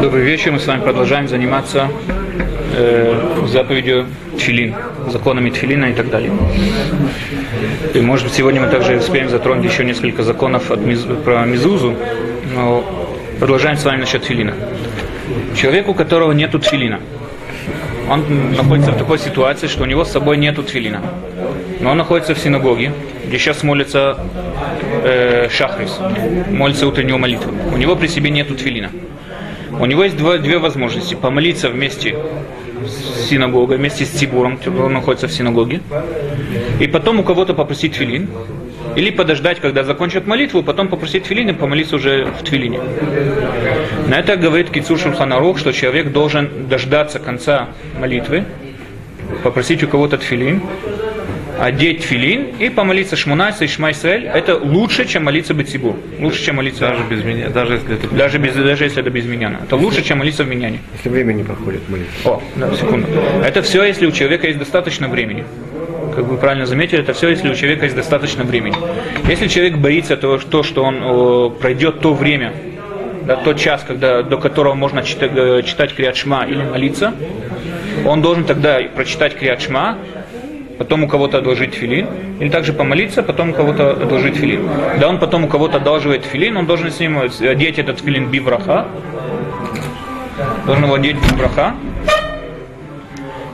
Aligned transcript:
Добрый 0.00 0.24
вечер. 0.24 0.52
Мы 0.52 0.58
с 0.58 0.66
вами 0.66 0.80
продолжаем 0.80 1.28
заниматься 1.28 1.90
э, 2.74 3.44
заповедью 3.46 4.06
тфилин, 4.38 4.74
законами 5.10 5.50
тфилина 5.50 5.86
и 5.86 5.92
так 5.92 6.08
далее. 6.08 6.32
И, 7.92 8.00
может 8.00 8.24
быть, 8.24 8.34
сегодня 8.34 8.62
мы 8.62 8.68
также 8.68 8.96
успеем 8.96 9.28
затронуть 9.28 9.70
еще 9.70 9.84
несколько 9.84 10.22
законов 10.22 10.70
от 10.70 10.80
миз, 10.80 11.00
про 11.24 11.44
Мизузу, 11.44 11.94
но 12.54 12.82
продолжаем 13.38 13.76
с 13.76 13.84
вами 13.84 14.00
насчет 14.00 14.22
тфилина. 14.22 14.54
Человек, 15.54 15.86
у 15.88 15.92
которого 15.92 16.32
нет 16.32 16.52
тфилина, 16.52 17.00
он 18.08 18.54
находится 18.56 18.92
в 18.92 18.96
такой 18.96 19.18
ситуации, 19.18 19.66
что 19.66 19.82
у 19.82 19.86
него 19.86 20.06
с 20.06 20.10
собой 20.10 20.38
нет 20.38 20.56
тфилина. 20.64 21.02
Но 21.80 21.90
он 21.90 21.96
находится 21.98 22.34
в 22.34 22.38
синагоге, 22.38 22.92
где 23.26 23.38
сейчас 23.38 23.62
молится 23.62 24.18
э, 25.04 25.48
Шахрис, 25.50 25.98
молится 26.50 26.86
утреннюю 26.86 27.18
молитву. 27.18 27.52
У 27.72 27.76
него 27.76 27.94
при 27.94 28.08
себе 28.08 28.30
нет 28.30 28.48
тфилина. 28.56 28.90
У 29.78 29.86
него 29.86 30.04
есть 30.04 30.16
два, 30.16 30.38
две 30.38 30.58
возможности. 30.58 31.14
Помолиться 31.14 31.68
вместе 31.68 32.16
с 32.84 33.28
синагогой, 33.28 33.76
вместе 33.76 34.04
с 34.04 34.10
Тибуром, 34.10 34.58
он 34.66 34.92
находится 34.92 35.28
в 35.28 35.32
синагоге. 35.32 35.80
И 36.80 36.86
потом 36.86 37.20
у 37.20 37.22
кого-то 37.22 37.54
попросить 37.54 37.94
филин. 37.94 38.28
Или 38.96 39.10
подождать, 39.10 39.60
когда 39.60 39.84
закончат 39.84 40.26
молитву, 40.26 40.62
потом 40.62 40.88
попросить 40.88 41.26
филин 41.26 41.50
и 41.50 41.52
помолиться 41.52 41.96
уже 41.96 42.24
в 42.24 42.42
твилине. 42.42 42.80
На 44.08 44.18
это 44.18 44.36
говорит 44.36 44.70
Кицур 44.70 44.98
Шульханарух, 44.98 45.58
что 45.58 45.72
человек 45.72 46.10
должен 46.10 46.68
дождаться 46.68 47.18
конца 47.20 47.68
молитвы, 48.00 48.44
попросить 49.44 49.84
у 49.84 49.88
кого-то 49.88 50.16
тфилин, 50.18 50.62
одеть 51.58 52.02
филин 52.02 52.46
и 52.58 52.68
помолиться 52.68 53.16
Шмунайса 53.16 53.64
и 53.64 53.68
Шмайсраэль, 53.68 54.26
это 54.26 54.56
лучше, 54.56 55.06
чем 55.06 55.24
молиться 55.24 55.54
Бетсибур. 55.54 55.96
Лучше, 56.18 56.44
чем 56.44 56.56
молиться... 56.56 56.80
Даже 56.88 57.04
без 57.04 57.24
меня, 57.24 57.48
даже 57.48 57.74
если 57.74 57.94
это... 57.94 58.08
Даже, 58.08 58.38
без, 58.38 58.54
даже 58.54 58.84
если 58.84 59.00
это 59.00 59.10
без 59.10 59.26
меня. 59.26 59.58
Это 59.62 59.76
лучше, 59.76 60.02
чем 60.02 60.18
молиться 60.18 60.44
в 60.44 60.48
меняне. 60.48 60.80
Если 60.96 61.08
время 61.08 61.32
не 61.32 61.44
проходит 61.44 61.88
молитва. 61.88 62.30
О, 62.30 62.42
да, 62.56 62.74
секунду. 62.74 63.08
Это 63.44 63.62
все, 63.62 63.84
если 63.84 64.06
у 64.06 64.12
человека 64.12 64.46
есть 64.46 64.58
достаточно 64.58 65.08
времени. 65.08 65.44
Как 66.14 66.24
вы 66.24 66.36
правильно 66.36 66.66
заметили, 66.66 67.00
это 67.00 67.12
все, 67.12 67.28
если 67.28 67.48
у 67.48 67.54
человека 67.54 67.84
есть 67.84 67.96
достаточно 67.96 68.44
времени. 68.44 68.76
Если 69.28 69.48
человек 69.48 69.76
боится 69.76 70.16
того, 70.16 70.38
что, 70.38 70.62
что 70.62 70.82
он 70.84 71.02
о, 71.02 71.50
пройдет 71.50 72.00
то 72.00 72.14
время, 72.14 72.52
да, 73.24 73.36
тот 73.36 73.58
час, 73.58 73.84
когда, 73.86 74.22
до 74.22 74.38
которого 74.38 74.74
можно 74.74 75.02
читать, 75.02 75.32
э, 75.34 75.62
читать 75.64 75.94
Криадшма 75.94 76.46
или 76.46 76.62
молиться, 76.62 77.14
он 78.06 78.22
должен 78.22 78.44
тогда 78.44 78.80
прочитать 78.94 79.36
Криадшма, 79.36 79.98
потом 80.78 81.04
у 81.04 81.08
кого-то 81.08 81.38
одолжить 81.38 81.74
филин, 81.74 82.06
или 82.40 82.48
также 82.48 82.72
помолиться, 82.72 83.22
потом 83.22 83.50
у 83.50 83.52
кого-то 83.52 83.90
одолжить 83.90 84.36
филин. 84.36 84.68
Да 85.00 85.08
он 85.08 85.18
потом 85.18 85.44
у 85.44 85.48
кого-то 85.48 85.78
одалживает 85.78 86.24
филин, 86.24 86.56
он 86.56 86.66
должен 86.66 86.90
с 86.90 87.00
ним 87.00 87.18
одеть 87.18 87.78
этот 87.78 88.00
филин 88.00 88.30
бивраха, 88.30 88.86
должен 90.66 90.84
его 90.84 90.94
одеть 90.94 91.16
бивраха, 91.16 91.74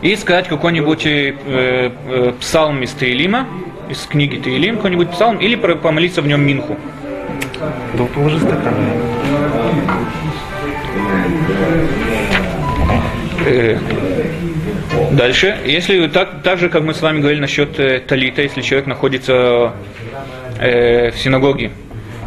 и 0.02 0.14
сказать 0.16 0.48
какой-нибудь 0.48 1.06
э, 1.06 1.34
э, 1.46 2.32
псалм 2.38 2.82
из 2.82 2.90
Таилима, 2.90 3.46
из 3.88 4.02
книги 4.02 4.36
Таилим, 4.36 4.76
какой-нибудь 4.76 5.10
псалм, 5.10 5.38
или 5.38 5.54
помолиться 5.56 6.20
в 6.20 6.26
нем 6.26 6.42
Минху. 6.42 6.76
Да 7.94 8.04
положи 8.14 8.38
стакан. 8.38 8.74
Э, 13.46 13.78
Дальше, 15.12 15.56
если 15.64 16.06
так, 16.08 16.42
так 16.42 16.58
же, 16.58 16.68
как 16.68 16.82
мы 16.82 16.94
с 16.94 17.00
вами 17.00 17.20
говорили 17.20 17.40
насчет 17.40 17.78
э, 17.78 18.00
талита, 18.00 18.42
если 18.42 18.62
человек 18.62 18.86
находится 18.86 19.72
э, 20.58 21.10
в 21.10 21.18
синагоге, 21.18 21.70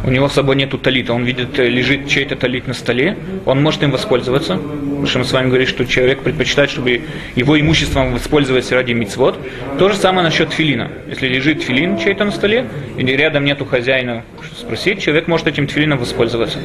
у 0.04 0.10
него 0.10 0.28
с 0.28 0.34
собой 0.34 0.56
нету 0.56 0.78
талита, 0.78 1.12
он 1.12 1.24
видит, 1.24 1.58
э, 1.58 1.68
лежит 1.68 2.08
чей-то 2.08 2.36
талит 2.36 2.66
на 2.66 2.74
столе, 2.74 3.16
он 3.46 3.62
может 3.62 3.82
им 3.82 3.90
воспользоваться, 3.90 4.56
потому 4.56 5.06
что 5.06 5.18
мы 5.18 5.24
с 5.24 5.32
вами 5.32 5.48
говорили, 5.48 5.68
что 5.68 5.84
человек 5.86 6.20
предпочитает, 6.20 6.70
чтобы 6.70 7.02
его 7.34 7.60
имуществом 7.60 8.12
воспользоваться 8.12 8.74
ради 8.74 8.92
мицвод. 8.92 9.38
То 9.78 9.88
же 9.88 9.96
самое 9.96 10.24
насчет 10.24 10.52
филина. 10.52 10.90
Если 11.08 11.28
лежит 11.28 11.62
филин 11.62 11.98
чей-то 11.98 12.24
на 12.24 12.30
столе, 12.30 12.66
или 12.96 13.12
рядом 13.12 13.44
нету 13.44 13.64
хозяина 13.64 14.24
спросить, 14.56 15.02
человек 15.02 15.28
может 15.28 15.46
этим 15.46 15.66
тфилином 15.66 15.98
воспользоваться. 15.98 16.58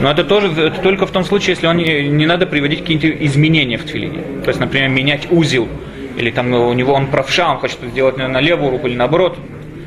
Но 0.00 0.10
это 0.10 0.24
тоже 0.24 0.48
это 0.48 0.80
только 0.80 1.06
в 1.06 1.10
том 1.10 1.24
случае, 1.24 1.54
если 1.54 1.66
он 1.66 1.76
не, 1.76 2.08
не 2.08 2.26
надо 2.26 2.46
приводить 2.46 2.80
какие-то 2.80 3.08
изменения 3.26 3.78
в 3.78 3.84
тфилине. 3.84 4.22
То 4.44 4.48
есть, 4.48 4.60
например, 4.60 4.88
менять 4.88 5.28
узел, 5.30 5.68
или 6.16 6.30
там 6.30 6.52
у 6.52 6.72
него 6.72 6.94
он 6.94 7.08
правша, 7.08 7.50
он 7.50 7.58
хочет 7.58 7.78
сделать 7.90 8.16
на 8.16 8.40
левую 8.40 8.70
руку 8.70 8.86
или 8.86 8.94
наоборот. 8.96 9.38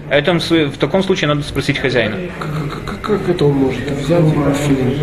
Это 0.10 0.34
в 0.34 0.78
таком 0.78 1.04
случае 1.04 1.28
надо 1.28 1.44
спросить 1.44 1.78
хозяина. 1.78 2.16
Как, 2.40 3.02
как, 3.02 3.30
это 3.30 3.46
он 3.46 3.54
может 3.54 3.80
взять 3.92 4.24
филин? 4.66 5.00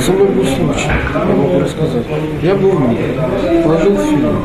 Со 0.00 0.12
мной 0.12 0.28
был 0.28 0.44
случай, 0.44 0.90
я 1.14 1.24
могу 1.24 1.60
рассказать. 1.60 2.06
Я 2.42 2.54
был 2.54 2.70
в 2.70 2.88
мире, 2.88 3.20
положил 3.62 3.96
филин. 3.98 4.36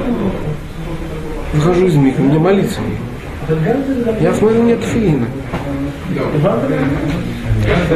Выхожу 1.53 1.87
из 1.87 1.95
мира, 1.95 2.19
мне 2.19 2.39
молиться. 2.39 2.79
Я 4.19 4.33
смотрю, 4.33 4.63
нет 4.63 4.79
филина. 4.83 5.27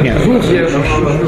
Нет, 0.02 0.26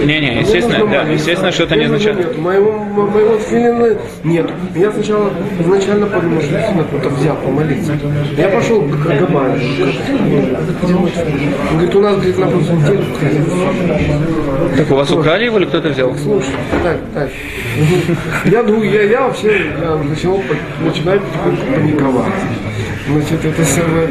не, 0.04 0.20
не, 0.20 0.40
естественно, 0.40 0.86
да, 0.86 1.02
естественно, 1.02 1.52
что 1.52 1.64
это 1.64 1.76
не 1.76 1.84
означает. 1.84 2.18
Нет, 2.18 2.38
моего, 2.38 2.84
моего 2.84 3.38
филина 3.38 3.96
нет. 4.24 4.50
Я 4.74 4.92
сначала 4.92 5.30
изначально 5.60 6.06
подумал, 6.06 6.40
что 6.40 6.50
действительно 6.50 6.84
кто-то 6.84 7.08
взял 7.10 7.36
помолиться. 7.36 7.92
Я 8.36 8.48
пошел 8.48 8.82
к 8.82 8.90
Габаю. 8.90 9.60
Он 10.82 11.72
говорит, 11.72 11.96
у 11.96 12.00
нас, 12.00 12.14
говорит, 12.16 12.38
на 12.38 12.46
прошлой 12.46 12.76
неделе 12.76 13.04
Так 14.76 14.90
у 14.90 14.94
вас 14.94 15.10
украли 15.10 15.44
его 15.44 15.58
или 15.58 15.66
кто-то 15.66 15.88
взял? 15.88 16.14
Слушай, 16.16 16.50
так, 16.82 16.98
так. 17.14 17.30
Я 18.44 18.62
думаю, 18.62 18.90
я, 18.90 19.02
я 19.02 19.22
вообще 19.22 19.66
я 19.80 19.96
начал, 19.96 20.42
начинаю 20.84 21.20
паниковать. 21.74 22.32
Значит, 23.08 23.44
это 23.44 23.64
самое... 23.64 24.08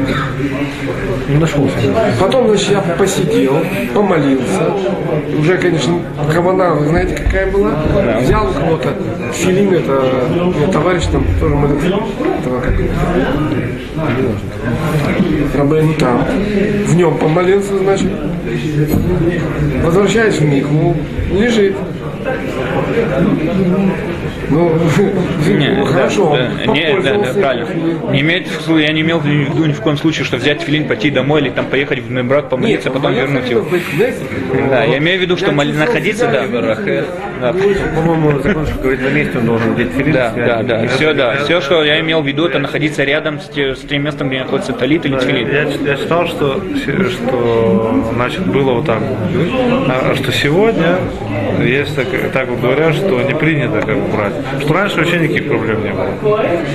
Не 1.28 1.36
нашелся. 1.36 1.74
Потом, 2.20 2.48
значит, 2.48 2.70
я 2.70 2.80
посидел, 2.96 3.58
помолился. 3.94 4.72
Уже, 5.38 5.56
конечно, 5.58 6.00
кавана, 6.32 6.74
вы 6.74 6.86
знаете, 6.86 7.14
какая 7.14 7.50
была? 7.50 7.72
Взял 8.20 8.48
у 8.48 8.52
кого-то 8.52 8.96
филин, 9.32 9.74
это 9.74 10.02
ну, 10.34 10.72
товарищ 10.72 11.04
там 11.12 11.24
тоже 11.38 11.54
молится. 11.54 11.86
Этого 12.40 12.60
как? 12.60 12.74
Рабейну 15.54 15.94
там. 15.94 16.24
В 16.86 16.96
нем 16.96 17.18
помолился, 17.18 17.78
значит. 17.78 18.10
Возвращаюсь 19.84 20.36
в 20.36 20.44
Миху, 20.44 20.96
лежит. 21.32 21.76
Ну, 24.50 24.72
Не, 25.48 25.84
хорошо, 25.86 26.36
да, 26.36 26.70
он 26.70 26.74
не, 26.74 27.00
да, 27.00 27.14
да, 27.18 27.40
правильно. 27.40 27.66
Не 28.12 28.20
имеет, 28.20 28.48
в 28.48 28.78
я 28.78 28.92
не 28.92 29.00
имел 29.02 29.18
в 29.18 29.26
виду 29.26 29.64
ни 29.66 29.72
в 29.72 29.80
коем 29.80 29.96
случае, 29.96 30.24
что 30.24 30.36
взять 30.36 30.62
филин, 30.62 30.86
пойти 30.86 31.10
домой 31.10 31.40
или 31.42 31.50
там 31.50 31.66
поехать 31.66 32.00
в 32.00 32.22
брак, 32.24 32.48
помолиться, 32.48 32.90
потом 32.90 33.14
вернуть 33.14 33.50
его. 33.50 33.66
Да, 34.70 34.84
я 34.84 34.98
имею 34.98 35.18
в 35.18 35.22
виду, 35.22 35.36
что 35.36 35.52
моли- 35.52 35.72
находиться, 35.72 36.26
да, 36.26 36.46
да, 36.46 37.52
По-моему, 37.94 38.40
закон, 38.40 38.66
что 38.66 38.78
говорит, 38.80 39.02
на 39.02 39.08
месте 39.08 39.38
он 39.38 39.46
должен 39.46 39.74
быть 39.74 39.90
филин. 39.92 40.12
да, 40.12 40.32
да, 40.34 40.62
да, 40.62 40.88
все, 40.88 41.12
да, 41.14 41.36
все, 41.44 41.60
что 41.60 41.84
я 41.84 42.00
имел 42.00 42.22
в 42.22 42.26
виду, 42.26 42.46
это 42.46 42.58
находиться 42.58 43.04
рядом 43.04 43.40
с, 43.40 43.48
те- 43.48 43.74
с 43.74 43.80
тем 43.80 44.02
местом, 44.02 44.28
где 44.28 44.40
находится 44.40 44.72
талит 44.72 45.04
или 45.06 45.16
тфилин. 45.16 45.48
Я, 45.48 45.62
я 45.92 45.96
читал, 45.96 46.26
что, 46.26 46.60
что 47.10 48.04
значит, 48.14 48.46
было 48.46 48.72
вот 48.72 48.86
так, 48.86 49.02
а, 49.88 50.14
что 50.16 50.32
сегодня 50.32 50.96
есть 51.64 51.94
так, 51.96 52.06
так 52.32 52.48
вот 52.48 52.60
говорят, 52.60 52.94
что 52.94 53.20
не 53.22 53.34
принято 53.34 53.80
как 53.80 53.98
брать. 54.10 54.32
Что 54.60 54.74
раньше 54.74 54.96
вообще 54.98 55.18
никаких 55.18 55.48
проблем 55.48 55.84
не 55.84 55.90
было. 55.92 56.08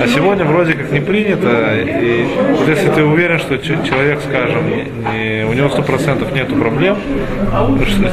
А 0.02 0.06
сегодня 0.06 0.44
вроде 0.44 0.74
как 0.74 0.90
не 0.92 1.00
принято, 1.00 1.74
и 1.76 2.26
вот 2.58 2.68
если 2.68 2.88
ты 2.90 3.04
уверен, 3.04 3.38
что 3.38 3.58
человек, 3.58 4.20
скажем, 4.28 4.62
не- 4.68 5.44
у 5.44 5.52
него 5.52 5.68
сто 5.68 5.82
процентов 5.82 6.32
нету 6.34 6.56
проблем 6.56 6.96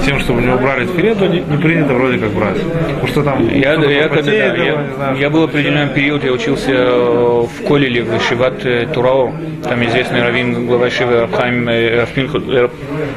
с 0.01 0.05
тем, 0.05 0.19
чтобы 0.19 0.39
у 0.41 0.43
него 0.43 0.57
брали 0.57 0.85
тфилин, 0.85 1.15
то 1.15 1.27
не, 1.27 1.39
не 1.41 1.57
принято 1.57 1.93
вроде 1.93 2.17
как 2.17 2.31
брать. 2.31 2.57
Потому 2.61 3.07
что 3.07 3.23
там 3.23 3.47
Я, 3.49 3.73
я, 3.73 4.07
когда, 4.09 4.21
да, 4.31 4.31
я, 4.33 4.85
знаю, 4.95 5.17
я 5.17 5.29
был 5.29 5.43
определенный 5.43 5.93
период, 5.93 6.23
я 6.23 6.31
учился 6.31 6.71
э, 6.71 7.45
в 7.45 7.67
Колеле, 7.67 8.03
в 8.03 8.19
Шиват 8.21 8.65
э, 8.65 8.87
Турао, 8.93 9.31
там 9.67 9.83
известный 9.85 10.21
раввин, 10.21 10.67
глава 10.67 10.89
Шивы 10.89 11.21
Рабхайм, 11.21 11.67
э, 11.69 12.05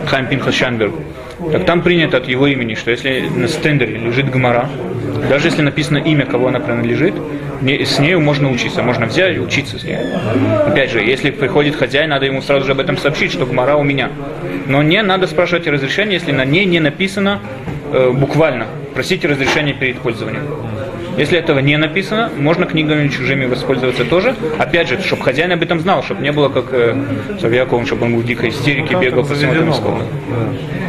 Рабхайм 0.03 0.27
Пинхас 0.29 0.55
Шанберг. 0.55 0.93
Так 1.53 1.65
там 1.67 1.83
принято 1.83 2.17
от 2.19 2.29
его 2.29 2.47
имени, 2.47 2.75
что 2.75 2.91
если 2.91 3.29
на 3.35 3.49
стендере 3.49 3.99
лежит 3.99 4.31
гмара, 4.31 4.69
даже 5.29 5.49
если 5.49 5.63
написано 5.63 5.99
имя, 5.99 6.27
кого 6.27 6.49
она 6.49 6.61
принадлежит, 6.61 7.15
с 7.63 7.99
нею 7.99 8.21
можно 8.21 8.51
учиться, 8.51 8.83
можно 8.83 9.07
взять 9.07 9.37
и 9.37 9.41
учиться 9.41 9.79
с 9.79 9.85
ней. 9.85 9.99
Опять 10.67 10.91
же, 10.91 11.01
если 11.01 11.31
приходит 11.31 11.77
хозяин, 11.77 12.11
надо 12.11 12.27
ему 12.27 12.43
сразу 12.43 12.67
же 12.67 12.73
об 12.73 12.81
этом 12.81 12.97
сообщить, 12.99 13.33
что 13.33 13.47
гмара 13.47 13.77
у 13.77 13.83
меня. 13.83 14.11
Но 14.67 14.83
не 14.83 15.03
надо 15.03 15.27
спрашивать 15.27 15.67
разрешение, 15.67 16.15
если 16.15 16.33
на 16.33 16.45
ней 16.45 16.65
не 16.65 16.81
написано 16.81 17.41
э, 17.93 18.11
буквально. 18.11 18.67
Просите 18.95 19.29
разрешения 19.29 19.73
перед 19.73 19.99
пользованием. 19.99 20.45
Если 21.17 21.39
этого 21.39 21.61
не 21.61 21.77
написано, 21.77 22.31
можно 22.37 22.67
книгами 22.67 23.09
чужими 23.09 23.47
воспользоваться 23.47 24.05
тоже. 24.05 24.35
Опять 24.59 24.89
же, 24.89 25.01
чтобы 25.01 25.23
хозяин 25.23 25.53
об 25.53 25.63
этом 25.63 25.81
знал, 25.81 26.03
чтобы 26.03 26.23
не 26.23 26.33
было 26.33 26.49
как 26.49 26.67
э, 26.73 26.97
с 27.39 27.87
чтобы 27.87 28.07
он 28.07 28.15
был 28.15 28.21
в 28.21 28.27
дикой 28.27 28.49
истерике, 28.49 28.97
бегал 28.97 29.25
по 29.25 29.35
всему 29.35 29.53
было. 29.55 30.03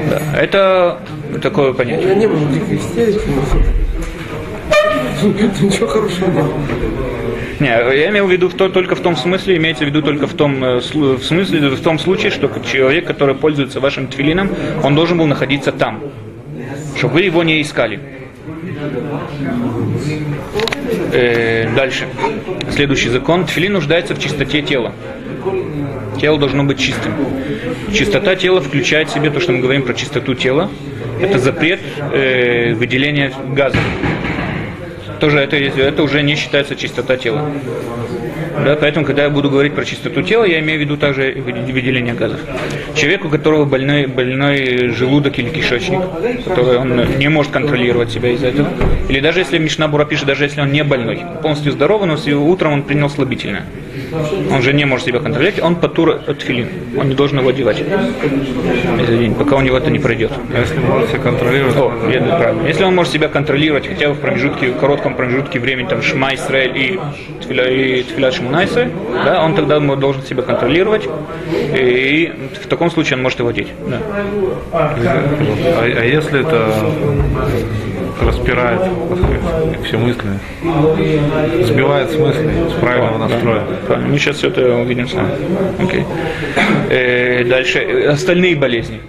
Да. 0.09 0.39
Это 0.39 0.99
такое 1.41 1.73
понятие. 1.73 2.09
Я 2.09 2.15
не 2.15 2.27
был 2.27 2.37
в 2.37 2.53
дикой 2.53 2.77
истерике, 2.77 3.21
но 3.27 3.84
ничего 5.61 5.87
хорошего 5.87 6.27
не 6.27 6.31
было. 6.31 6.53
Не, 7.59 7.67
я 7.67 8.09
имел 8.09 8.27
в 8.27 8.31
виду 8.31 8.49
в 8.49 8.53
то, 8.53 8.67
только 8.69 8.95
в 8.95 8.99
том 8.99 9.15
смысле, 9.15 9.55
имеется 9.55 9.85
в 9.85 9.87
виду 9.87 10.01
только 10.01 10.27
в 10.27 10.33
том, 10.33 10.63
э, 10.63 10.77
в 10.77 11.23
смысле, 11.23 11.69
в 11.69 11.81
том 11.81 11.99
случае, 11.99 12.31
что 12.31 12.51
человек, 12.69 13.05
который 13.05 13.35
пользуется 13.35 13.79
вашим 13.79 14.07
твилином, 14.07 14.49
он 14.83 14.95
должен 14.95 15.17
был 15.17 15.25
находиться 15.25 15.71
там, 15.71 16.01
чтобы 16.97 17.15
вы 17.15 17.21
его 17.21 17.43
не 17.43 17.61
искали. 17.61 17.99
Э, 21.13 21.69
дальше. 21.75 22.07
Следующий 22.71 23.09
закон. 23.09 23.45
Тфилин 23.45 23.73
нуждается 23.73 24.15
в 24.15 24.19
чистоте 24.19 24.61
тела. 24.61 24.91
Тело 26.19 26.37
должно 26.37 26.63
быть 26.63 26.79
чистым. 26.79 27.13
Чистота 27.93 28.35
тела 28.35 28.61
включает 28.61 29.09
в 29.09 29.13
себе 29.13 29.29
то, 29.29 29.39
что 29.39 29.53
мы 29.53 29.59
говорим 29.59 29.83
про 29.83 29.93
чистоту 29.93 30.33
тела. 30.33 30.69
Это 31.21 31.39
запрет 31.39 31.79
э, 32.11 32.73
выделения 32.73 33.31
газа. 33.53 33.77
Тоже 35.25 35.39
это, 35.39 35.55
это 35.57 36.03
уже 36.03 36.21
не 36.21 36.35
считается 36.35 36.75
чистота 36.75 37.17
тела. 37.17 37.49
Да, 38.63 38.75
поэтому, 38.75 39.07
когда 39.07 39.23
я 39.23 39.31
буду 39.31 39.49
говорить 39.49 39.73
про 39.73 39.83
чистоту 39.83 40.21
тела, 40.21 40.43
я 40.43 40.59
имею 40.59 40.77
в 40.77 40.81
виду 40.81 40.97
также 40.97 41.31
выде- 41.31 41.73
выделение 41.73 42.13
газов. 42.13 42.39
Человек, 42.93 43.25
у 43.25 43.29
которого 43.29 43.65
больной, 43.65 44.05
больной 44.05 44.89
желудок 44.89 45.39
или 45.39 45.49
кишечник, 45.49 45.99
который 46.45 46.77
он 46.77 47.17
не 47.17 47.27
может 47.27 47.51
контролировать 47.51 48.11
себя 48.11 48.29
из-за 48.33 48.49
этого, 48.49 48.69
или 49.09 49.19
даже 49.19 49.39
если 49.39 49.57
Мишна 49.57 49.87
Бура 49.87 50.05
пишет, 50.05 50.27
даже 50.27 50.43
если 50.43 50.61
он 50.61 50.71
не 50.71 50.83
больной, 50.83 51.23
полностью 51.41 51.71
здоровый, 51.71 52.07
но 52.07 52.17
утром 52.43 52.73
он 52.73 52.83
принял 52.83 53.09
слабительное, 53.09 53.65
он 54.51 54.61
же 54.61 54.73
не 54.73 54.85
может 54.85 55.05
себя 55.05 55.19
контролировать, 55.19 55.63
он 55.63 55.75
патур 55.75 56.21
от 56.27 56.41
филин, 56.41 56.69
он 56.97 57.09
не 57.09 57.15
должен 57.15 57.39
его 57.39 57.49
одевать 57.49 57.83
день, 59.17 59.35
пока 59.35 59.55
у 59.55 59.61
него 59.61 59.77
это 59.77 59.89
не 59.89 59.99
пройдет. 59.99 60.31
А 60.53 60.59
Если 60.59 60.79
можете 60.79 61.17
контролировать, 61.17 61.75
О, 61.75 61.91
это 62.09 62.37
правильно. 62.37 62.67
Если 62.67 62.83
он 62.83 62.95
может 62.95 63.11
себя 63.11 63.27
контролировать 63.27 63.87
хотя 63.87 64.09
бы 64.09 64.15
в 64.15 64.19
промежутке, 64.19 64.71
в 64.71 64.77
коротком 64.77 65.15
промежутке 65.15 65.59
времени, 65.59 65.87
там, 65.87 66.01
Шма 66.01 66.33
Исраэль 66.35 66.77
и 66.77 66.99
Тфиля, 67.41 67.69
и 67.69 68.03
Тфиля 68.03 68.31
Шмунайса, 68.31 68.89
да, 69.25 69.43
он 69.43 69.55
тогда 69.55 69.79
должен 69.79 70.23
себя 70.23 70.43
контролировать, 70.43 71.07
и 71.73 72.31
в 72.61 72.67
таком 72.67 72.91
случае 72.91 73.17
он 73.17 73.23
может 73.23 73.39
его 73.39 73.49
одеть. 73.49 73.67
Да. 73.87 73.99
а, 74.71 75.83
а 75.83 76.05
если 76.05 76.41
это 76.41 76.71
распирает 78.21 78.81
все 79.83 79.97
мысли, 79.97 80.29
сбивает 81.63 82.11
с 82.11 82.17
мыслей, 82.17 82.49
с 82.69 82.73
правильного 82.79 83.17
настроя? 83.17 83.61
Правильно. 83.87 84.09
Мы 84.09 84.17
сейчас 84.17 84.37
все 84.37 84.47
это 84.47 84.75
увидим 84.75 85.07
с 85.07 85.13
вами. 85.13 85.31
Окей. 85.79 86.05
Э, 86.89 87.43
дальше. 87.43 87.79
Э, 87.79 88.09
Остальные 88.09 88.55
болезни. 88.55 88.99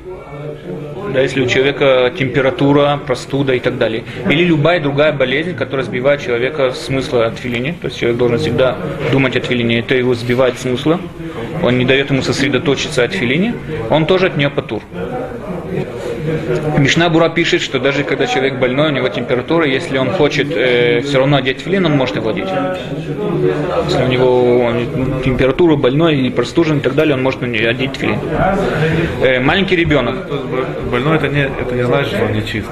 Да, 1.12 1.20
если 1.22 1.40
у 1.40 1.46
человека 1.46 2.12
температура, 2.18 3.00
простуда 3.06 3.54
и 3.54 3.60
так 3.60 3.78
далее. 3.78 4.04
Или 4.28 4.44
любая 4.44 4.80
другая 4.80 5.12
болезнь, 5.12 5.54
которая 5.54 5.86
сбивает 5.86 6.20
человека 6.20 6.72
смысла 6.72 7.26
от 7.26 7.38
филини. 7.38 7.74
То 7.80 7.86
есть 7.86 7.98
человек 7.98 8.18
должен 8.18 8.38
всегда 8.38 8.76
думать 9.12 9.36
о 9.36 9.40
филине. 9.40 9.78
Это 9.78 9.94
его 9.94 10.14
сбивает 10.14 10.58
смысла. 10.58 11.00
Он 11.62 11.78
не 11.78 11.84
дает 11.84 12.10
ему 12.10 12.22
сосредоточиться 12.22 13.04
от 13.04 13.12
филини. 13.14 13.54
Он 13.88 14.04
тоже 14.04 14.26
от 14.26 14.36
нее 14.36 14.50
патур. 14.50 14.82
Мишна 16.78 17.08
Бура 17.08 17.28
пишет, 17.28 17.62
что 17.62 17.78
даже 17.78 18.04
когда 18.04 18.26
человек 18.26 18.58
больной, 18.58 18.88
у 18.88 18.92
него 18.92 19.08
температура, 19.08 19.66
если 19.66 19.98
он 19.98 20.10
хочет 20.10 20.48
э, 20.50 21.00
все 21.00 21.18
равно 21.18 21.36
одеть 21.36 21.60
филин, 21.60 21.86
он 21.86 21.92
может 21.96 22.16
его 22.16 22.30
одеть. 22.30 22.48
Если 23.88 24.02
у 24.02 24.08
него 24.08 24.58
он, 24.58 25.22
температура, 25.24 25.76
больной, 25.76 26.16
или 26.16 26.30
простужен 26.30 26.78
и 26.78 26.80
так 26.80 26.94
далее, 26.94 27.14
он 27.14 27.22
может 27.22 27.42
одеть 27.42 27.96
филин. 27.96 28.18
Э, 29.22 29.40
маленький 29.40 29.76
ребенок. 29.76 30.28
Больной 30.90 31.16
это 31.16 31.28
не, 31.28 31.42
это 31.42 31.74
не 31.74 31.84
значит, 31.84 32.14
что 32.14 32.24
он 32.24 32.32
не 32.32 32.44
чист. 32.44 32.68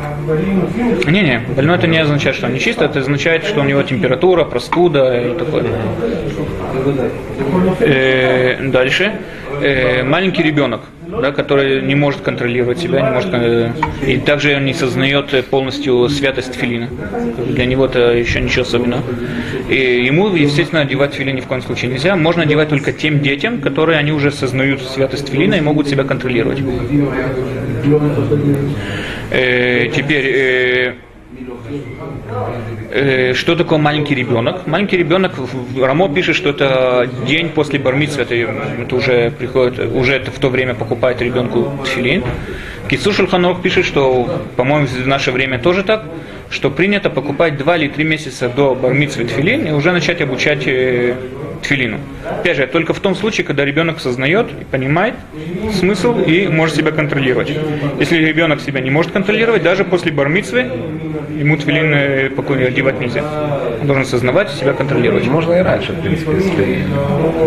Не-не, 1.06 1.43
больной 1.55 1.77
это 1.77 1.87
не 1.87 1.99
означает, 1.99 2.37
что 2.37 2.47
он 2.47 2.55
не 2.55 2.61
чист, 2.61 2.83
это 2.83 2.99
означает, 3.01 3.45
что 3.45 3.61
у 3.61 3.65
него 3.65 3.83
температура, 3.83 4.45
простуда 4.45 5.21
и 5.21 5.35
такое. 5.39 5.65
Э, 7.81 8.69
дальше. 8.69 9.13
Э, 9.61 10.03
маленький 10.03 10.43
ребенок, 10.43 10.83
да, 11.07 11.33
который 11.33 11.83
не 11.83 11.95
может 11.95 12.21
контролировать 12.21 12.79
себя, 12.79 13.01
не 13.01 13.11
может, 13.11 13.31
э, 13.33 13.71
и 14.07 14.17
также 14.19 14.57
он 14.57 14.65
не 14.65 14.75
сознает 14.75 15.33
э, 15.33 15.43
полностью 15.43 16.09
святость 16.09 16.55
филина. 16.55 16.89
Для 17.49 17.67
него 17.67 17.87
это 17.87 18.13
еще 18.13 18.41
ничего 18.41 18.63
особенного. 18.63 19.03
И 19.69 20.05
ему, 20.05 20.35
естественно, 20.35 20.83
одевать 20.83 21.15
филин 21.15 21.37
ни 21.37 21.41
в 21.41 21.47
коем 21.47 21.63
случае 21.63 21.93
нельзя. 21.93 22.17
Можно 22.17 22.43
одевать 22.43 22.69
только 22.69 22.93
тем 22.93 23.21
детям, 23.21 23.61
которые 23.61 23.99
они 23.99 24.13
уже 24.13 24.31
сознают 24.31 24.83
святость 24.83 25.29
филина 25.29 25.55
и 25.55 25.61
могут 25.61 25.89
себя 25.89 26.05
контролировать. 26.05 26.59
Э, 29.31 29.89
теперь 29.95 30.27
э, 30.27 30.95
что 33.35 33.56
такое 33.56 33.79
маленький 33.79 34.15
ребенок? 34.15 34.67
Маленький 34.67 34.97
ребенок, 34.97 35.32
Рамо 35.81 36.09
пишет, 36.09 36.37
что 36.37 36.50
это 36.50 37.09
день 37.26 37.49
после 37.49 37.79
бармитсва, 37.79 38.23
это, 38.23 38.35
это 38.35 38.97
уже 38.97 39.31
приходит, 39.31 39.79
уже 39.94 40.15
это 40.15 40.31
в 40.31 40.38
то 40.38 40.49
время 40.49 40.75
покупает 40.75 41.21
ребенку 41.23 41.73
тфилин. 41.85 42.25
Кицу 42.88 43.12
Шульханов 43.12 43.62
пишет, 43.62 43.87
что, 43.87 44.29
по-моему, 44.56 44.87
в 44.87 45.06
наше 45.06 45.32
время 45.32 45.59
тоже 45.59 45.82
так, 45.82 46.05
что 46.50 46.71
принято 46.71 47.11
покупать 47.11 47.56
два 47.56 47.77
или 47.77 47.88
три 47.88 48.05
месяца 48.05 48.49
до 48.49 48.75
бармитсвы 48.75 49.25
тфилин 49.25 49.67
и 49.67 49.70
уже 49.73 49.93
начать 49.93 50.20
обучать 50.20 50.67
э, 50.67 51.15
тфилину. 51.65 51.99
Опять 52.41 52.57
же, 52.57 52.67
только 52.67 52.95
в 52.95 53.01
том 53.01 53.15
случае, 53.15 53.45
когда 53.47 53.65
ребенок 53.65 54.01
сознает 54.01 54.47
и 54.61 54.65
понимает 54.65 55.15
смысл 55.73 56.19
и 56.21 56.47
может 56.49 56.77
себя 56.77 56.91
контролировать. 56.93 57.51
Если 57.99 58.17
ребенок 58.19 58.61
себя 58.61 58.81
не 58.81 58.91
может 58.91 59.13
контролировать, 59.13 59.63
даже 59.63 59.85
после 59.85 60.13
бармитсвы 60.13 60.61
ему 61.39 61.57
тфилин 61.57 61.93
э, 61.95 62.31
поку- 62.31 62.55
одевать 62.55 63.01
нельзя. 63.01 63.23
Он 63.81 63.87
должен 63.87 64.05
сознавать 64.05 64.55
и 64.55 64.57
себя 64.61 64.73
контролировать. 64.73 65.27
Можно 65.27 65.55
и 65.55 65.63
раньше, 65.63 65.93
в 65.93 66.01
принципе, 66.01 66.33
если 66.37 66.85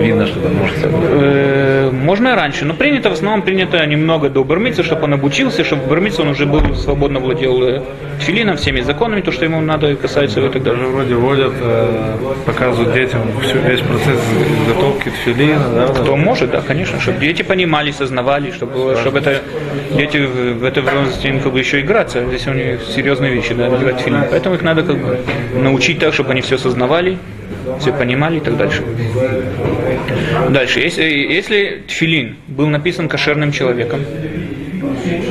видно, 0.04 0.26
что 0.28 0.40
там 0.42 0.56
может 0.56 0.78
Э, 1.20 1.90
Можно 1.92 2.30
и 2.30 2.36
раньше, 2.36 2.66
но 2.66 2.74
принято, 2.74 3.10
в 3.10 3.14
основном 3.14 3.42
принято 3.42 3.86
немного 3.86 4.30
до 4.30 4.44
бармицы, 4.44 4.84
чтобы 4.84 5.04
он 5.04 5.14
обучился, 5.14 5.64
чтобы 5.64 5.84
в 5.84 5.88
бармице 5.88 6.22
он 6.22 6.30
уже 6.30 6.46
был 6.46 6.76
свободно 6.76 7.20
владел 7.20 7.64
э, 7.64 7.82
тфилином, 8.20 8.58
всеми 8.58 8.82
законами, 8.82 9.22
то, 9.22 9.32
что 9.32 9.46
ему 9.46 9.62
надо, 9.62 9.88
и 9.92 9.96
касается 9.96 10.40
его 10.40 10.50
и 10.50 10.54
так 10.54 10.64
далее. 10.64 10.82
Даже 10.82 10.92
вроде 10.92 11.16
вводят, 11.16 11.54
э, 11.62 12.16
показывают 12.46 12.94
детям 12.94 13.22
всю, 13.42 13.58
весь 13.60 13.80
процесс 13.82 14.07
изготовки 14.12 15.10
тфилина, 15.10 15.70
да, 15.74 15.88
Кто 15.88 16.16
может, 16.16 16.52
да, 16.52 16.62
конечно, 16.62 17.00
чтобы 17.00 17.20
дети 17.20 17.42
понимали, 17.42 17.92
сознавали, 17.92 18.52
чтобы, 18.52 18.96
чтобы 18.98 19.20
это 19.20 19.42
дети 19.92 20.18
в 20.18 20.64
это 20.64 20.82
возрасте 20.82 21.30
им 21.30 21.40
как 21.40 21.54
бы 21.54 21.60
еще 21.60 21.82
играться, 21.82 22.26
здесь 22.26 22.48
у 22.48 22.54
них 22.54 22.82
серьезные 22.96 23.34
вещи, 23.34 23.54
да, 23.54 23.70
надевать 23.70 24.00
фильм. 24.00 24.24
Поэтому 24.30 24.56
их 24.56 24.62
надо 24.62 24.84
как 24.84 24.98
бы 24.98 25.20
научить 25.56 26.00
так, 26.00 26.14
чтобы 26.14 26.32
они 26.32 26.42
все 26.42 26.58
сознавали, 26.58 27.18
все 27.80 27.92
понимали 27.92 28.38
и 28.38 28.40
так 28.40 28.58
дальше. 28.58 28.84
Дальше, 30.50 30.80
если, 30.80 31.04
если 31.04 31.84
тфилин 31.88 32.36
был 32.48 32.68
написан 32.68 33.08
кошерным 33.08 33.52
человеком, 33.52 34.02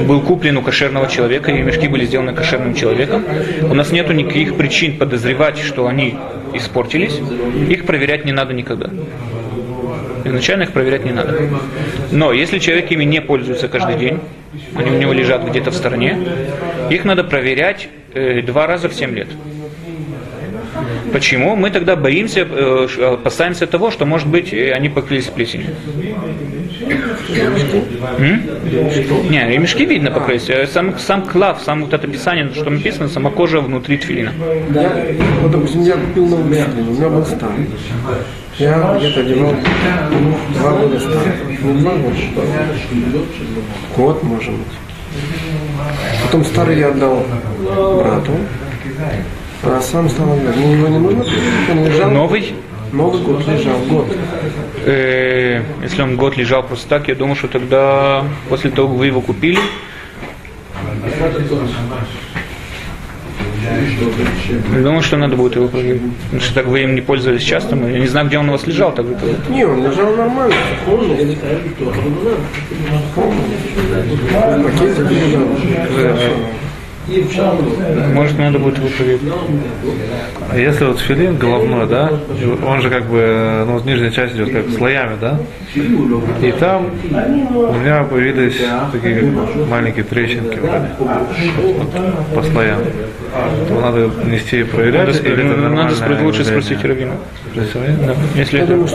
был 0.07 0.21
куплен 0.21 0.57
у 0.57 0.63
кошерного 0.63 1.09
человека, 1.09 1.51
и 1.51 1.63
мешки 1.63 1.89
были 1.89 2.07
сделаны 2.07 2.33
кошерным 2.33 2.75
человеком, 2.75 3.25
у 3.63 3.75
нас 3.75 3.93
нет 3.93 4.09
никаких 4.11 4.57
причин 4.57 4.97
подозревать, 4.99 5.59
что 5.59 5.87
они 5.87 6.17
испортились, 6.57 7.21
их 7.69 7.87
проверять 7.87 8.25
не 8.25 8.33
надо 8.33 8.53
никогда. 8.55 8.91
Изначально 10.25 10.65
их 10.65 10.73
проверять 10.73 11.05
не 11.05 11.13
надо. 11.13 11.39
Но 12.11 12.33
если 12.33 12.59
человек 12.59 12.91
ими 12.91 13.05
не 13.05 13.21
пользуется 13.21 13.69
каждый 13.69 13.97
день, 13.97 14.19
они 14.75 14.91
у 14.91 14.99
него 14.99 15.13
лежат 15.13 15.45
где-то 15.49 15.71
в 15.71 15.75
стороне, 15.75 16.19
их 16.91 17.05
надо 17.05 17.23
проверять 17.25 17.89
э, 18.15 18.43
два 18.43 18.67
раза 18.67 18.89
в 18.89 18.95
7 18.95 19.15
лет. 19.15 19.29
Почему? 21.13 21.57
Мы 21.57 21.71
тогда 21.71 21.97
боимся, 21.97 22.41
э, 22.49 22.89
ш- 22.89 23.13
опасаемся 23.15 23.67
того, 23.67 23.91
что, 23.91 24.05
может 24.05 24.29
быть, 24.29 24.53
э, 24.53 24.73
они 24.73 24.89
покрылись 24.89 25.27
плесенью. 25.27 25.69
М? 28.19 28.43
Не, 29.31 29.49
ремешки 29.49 29.85
видно 29.85 30.11
покрылись. 30.11 30.49
Э, 30.49 30.67
Сам, 30.67 30.99
сам 30.99 31.23
клав, 31.23 31.61
сам 31.65 31.85
вот 31.85 31.93
это 31.93 32.07
описание, 32.07 32.51
что 32.55 32.71
написано, 32.71 33.09
сама 33.09 33.31
кожа 33.31 33.61
внутри 33.61 33.99
тфилина. 33.99 34.33
Я, 34.75 34.93
вот, 35.43 35.51
допустим, 35.51 35.83
я 35.83 35.95
купил 35.95 36.27
новый 36.27 36.59
филин, 36.59 36.89
у 36.89 36.93
меня 36.93 37.09
был 37.09 37.25
старый. 37.25 37.67
Я 38.59 38.97
где-то 38.99 39.21
одевал 39.21 39.55
ну, 40.11 40.37
два 40.59 40.71
года 40.73 40.99
старый. 40.99 41.33
Не 41.63 41.81
два 41.81 41.93
года, 41.93 42.17
год, 43.97 44.23
может 44.23 44.53
быть. 44.53 44.67
Потом 46.25 46.45
старый 46.45 46.79
я 46.79 46.89
отдал 46.89 47.25
брату, 47.99 48.33
а 49.63 49.81
сам 49.81 50.09
стал. 50.09 50.27
Мне 50.27 50.73
его 50.73 50.89
не 50.89 50.99
нужно, 50.99 51.25
он 51.71 51.85
лежал. 51.85 52.11
Новый, 52.11 52.55
Новый 52.97 53.21
год 53.21 53.47
лежал, 53.47 53.79
год. 53.91 54.07
Э, 54.87 55.63
если 55.83 56.01
он 56.01 56.17
год 56.17 56.37
лежал 56.39 56.63
просто 56.63 56.89
так, 56.89 57.09
я 57.09 57.15
думаю, 57.15 57.37
что 57.37 57.47
тогда, 57.47 58.25
после 58.49 58.71
того, 58.71 58.89
как 58.89 58.97
вы 58.97 59.07
его 59.07 59.21
купили, 59.21 59.59
я 64.75 64.83
думаю, 64.83 65.03
что 65.03 65.19
надо 65.19 65.37
будет 65.37 65.57
его 65.57 65.69
проверить. 65.69 66.01
Потому 66.25 66.41
что 66.41 66.55
так 66.55 66.67
вы 66.67 66.85
им 66.85 66.95
не 66.95 67.03
пользовались 67.03 67.43
часто, 67.43 67.77
я 67.77 67.99
не 67.99 68.07
знаю, 68.07 68.29
где 68.29 68.39
он 68.39 68.49
у 68.49 68.53
вас 68.53 68.67
лежал. 68.67 68.95
Так, 68.95 69.05
Не, 69.51 69.65
он 69.65 69.85
лежал 69.85 70.17
нормально, 70.17 70.55
полный. 70.87 71.37
Может, 78.15 78.39
надо 78.39 78.59
будет 78.59 78.79
его 78.79 78.89
проверить. 78.89 79.21
А 80.51 80.59
если 80.59 80.85
вот 80.85 80.99
филин 81.01 81.37
головной, 81.37 81.87
да, 81.87 82.13
он 82.67 82.81
же 82.81 82.91
как 82.91 83.07
бы, 83.07 83.65
ну, 83.67 83.75
вот 83.75 83.85
нижняя 83.85 84.11
часть 84.11 84.35
идет 84.35 84.51
как 84.53 84.69
слоями, 84.71 85.17
да, 85.21 85.39
и 86.43 86.53
там 86.53 86.91
у 87.55 87.73
меня 87.75 88.05
появились 88.05 88.61
такие 88.93 89.21
как 89.21 89.69
маленькие 89.69 90.05
трещинки 90.05 90.59
вроде, 90.59 90.91
вот, 90.99 92.35
по 92.35 92.43
слоям. 92.43 92.81
То 93.69 93.81
надо 93.81 94.11
нести 94.25 94.61
и 94.61 94.65
проверять, 94.65 95.09
Надо, 95.09 95.19
или 95.19 95.33
это 95.33 95.43
надо 95.45 95.61
нормальное 95.63 95.95
спро- 95.95 96.23
лучше 96.25 96.45
спросить 96.45 96.83
Равина. 96.85 97.13
Да. 97.55 97.63
Если 98.35 98.61
это... 98.61 98.87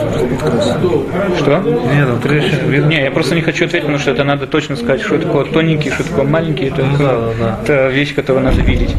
что? 1.36 1.60
Нет, 1.94 2.08
там 2.08 2.20
трещины, 2.20 2.68
видно. 2.68 2.88
Не, 2.88 3.04
я 3.04 3.10
просто 3.10 3.34
не 3.36 3.42
хочу 3.42 3.66
ответить, 3.66 3.82
потому 3.86 3.98
что 3.98 4.10
это 4.10 4.24
надо 4.24 4.46
точно 4.46 4.74
сказать, 4.76 5.02
что 5.02 5.18
такое 5.18 5.44
тоненький, 5.44 5.90
что 5.90 6.02
такое 6.04 6.24
маленький. 6.24 6.64
Это, 6.66 6.82
да, 6.98 6.98
да, 6.98 7.32
да. 7.38 7.58
это 7.62 7.88
вещь, 8.02 8.14
которую 8.14 8.44
надо 8.44 8.60
видеть. 8.62 8.94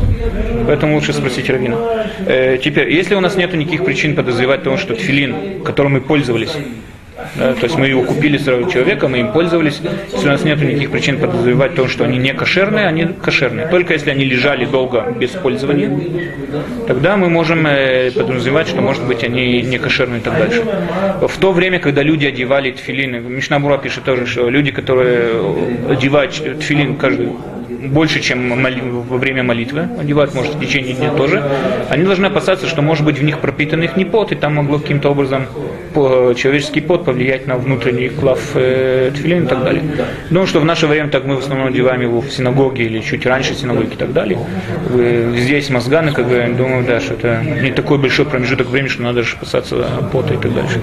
Поэтому 0.68 0.96
лучше 0.96 1.14
спросить 1.14 1.50
Равина. 1.50 1.78
Э, 2.26 2.58
теперь, 2.64 2.92
если 2.92 3.16
у 3.16 3.20
нас 3.20 3.36
нет 3.36 3.54
никаких 3.54 3.84
причин 3.84 4.16
подозревать 4.16 4.64
того, 4.64 4.78
что 4.78 4.96
тфилин, 4.96 5.64
которым 5.64 5.94
мы 5.94 6.02
пользовались, 6.02 6.56
да, 7.36 7.54
то 7.54 7.64
есть 7.64 7.78
мы 7.78 7.88
его 7.88 8.04
купили 8.04 8.38
сразу 8.38 8.70
человека, 8.70 9.08
мы 9.08 9.20
им 9.20 9.32
пользовались. 9.32 9.82
Если 10.12 10.28
у 10.28 10.32
нас 10.32 10.44
нет 10.44 10.62
никаких 10.62 10.92
причин 10.92 11.20
подозревать 11.20 11.76
то, 11.76 11.88
что 11.88 12.06
они 12.06 12.18
не 12.18 12.34
кошерные, 12.34 12.88
они 12.88 13.06
кошерные. 13.06 13.68
Только 13.68 13.94
если 13.94 14.12
они 14.12 14.26
лежали 14.26 14.66
долго 14.66 15.14
без 15.20 15.32
пользования, 15.32 15.90
тогда 16.88 17.18
мы 17.18 17.30
можем 17.30 17.66
э, 17.68 18.12
подразумевать, 18.12 18.68
что 18.68 18.82
может 18.82 19.04
быть 19.04 19.24
они 19.24 19.62
не 19.62 19.78
кошерные 19.80 20.20
и 20.20 20.24
так 20.24 20.38
дальше. 20.38 20.64
В 21.22 21.38
то 21.40 21.52
время, 21.52 21.80
когда 21.80 22.04
люди 22.04 22.26
одевали 22.26 22.72
тфилины, 22.72 23.20
Мишнабура 23.20 23.78
пишет 23.78 24.04
тоже, 24.04 24.26
что 24.26 24.50
люди, 24.50 24.72
которые 24.72 25.32
одевают 25.90 26.32
тфилин 26.60 26.96
каждый 26.98 27.30
больше, 27.90 28.20
чем 28.22 28.64
во 29.10 29.18
время 29.18 29.44
молитвы, 29.44 29.88
одевают, 30.00 30.34
может, 30.34 30.56
в 30.56 30.60
течение 30.60 30.94
дня 30.94 31.12
тоже, 31.12 31.44
они 31.90 32.04
должны 32.04 32.28
опасаться, 32.28 32.68
что, 32.68 32.82
может 32.82 33.06
быть, 33.06 33.18
в 33.20 33.24
них 33.24 33.40
пропитан 33.40 33.82
их 33.84 33.98
не 33.98 34.06
пот, 34.06 34.32
и 34.32 34.36
там 34.36 34.56
могло 34.56 34.80
каким-то 34.80 35.10
образом 35.10 35.46
по- 35.94 36.34
человеческий 36.36 36.82
пот 36.82 37.06
повлиять 37.06 37.48
на 37.48 37.56
внутренний 37.58 38.10
клав 38.10 38.40
э, 38.56 39.12
тфилин 39.16 39.44
и 39.44 39.48
так 39.48 39.64
далее. 39.64 39.84
Думаю, 40.30 40.48
что 40.48 40.60
в 40.60 40.66
наше 40.66 40.88
время 40.88 41.10
так 41.10 41.26
мы 41.26 41.36
в 41.36 41.40
основном 41.40 41.68
одеваем 41.68 42.02
его 42.02 42.22
в 42.22 42.32
синагоге 42.32 42.86
или 42.86 43.00
чуть 43.00 43.26
раньше 43.26 43.54
синагоги 43.54 43.94
и 43.94 43.98
так 43.98 44.14
далее. 44.14 44.40
Э, 44.90 45.34
Здесь 45.38 45.70
мозганы, 45.70 46.12
как 46.14 46.28
бы, 46.28 46.54
думаю, 46.58 46.86
да, 46.86 47.00
что 47.00 47.14
это 47.16 47.44
не 47.62 47.72
такой 47.72 47.98
большой 47.98 48.26
промежуток 48.26 48.68
времени, 48.68 48.90
что 48.90 49.04
надо 49.04 49.24
же 49.24 49.36
опасаться 49.36 49.76
пота 50.12 50.34
и 50.34 50.38
так 50.38 50.54
дальше. 50.54 50.80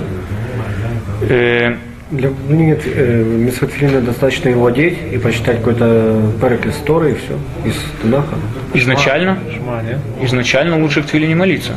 Для 2.10 2.28
выполнения 2.28 2.76
э, 2.84 3.22
мисфатфилина 3.22 4.00
достаточно 4.00 4.48
его 4.48 4.66
одеть 4.66 4.98
и 5.12 5.18
почитать 5.18 5.58
какой-то 5.58 6.20
перек 6.40 6.66
из 6.66 6.74
Торы 6.76 7.12
и 7.12 7.14
все, 7.14 7.38
из 7.64 7.76
Тунаха. 8.02 8.34
Изначально, 8.74 9.38
Шма, 9.54 9.82
нет? 9.82 9.98
изначально 10.20 10.80
лучше 10.80 11.02
в 11.02 11.06
молиться. 11.36 11.72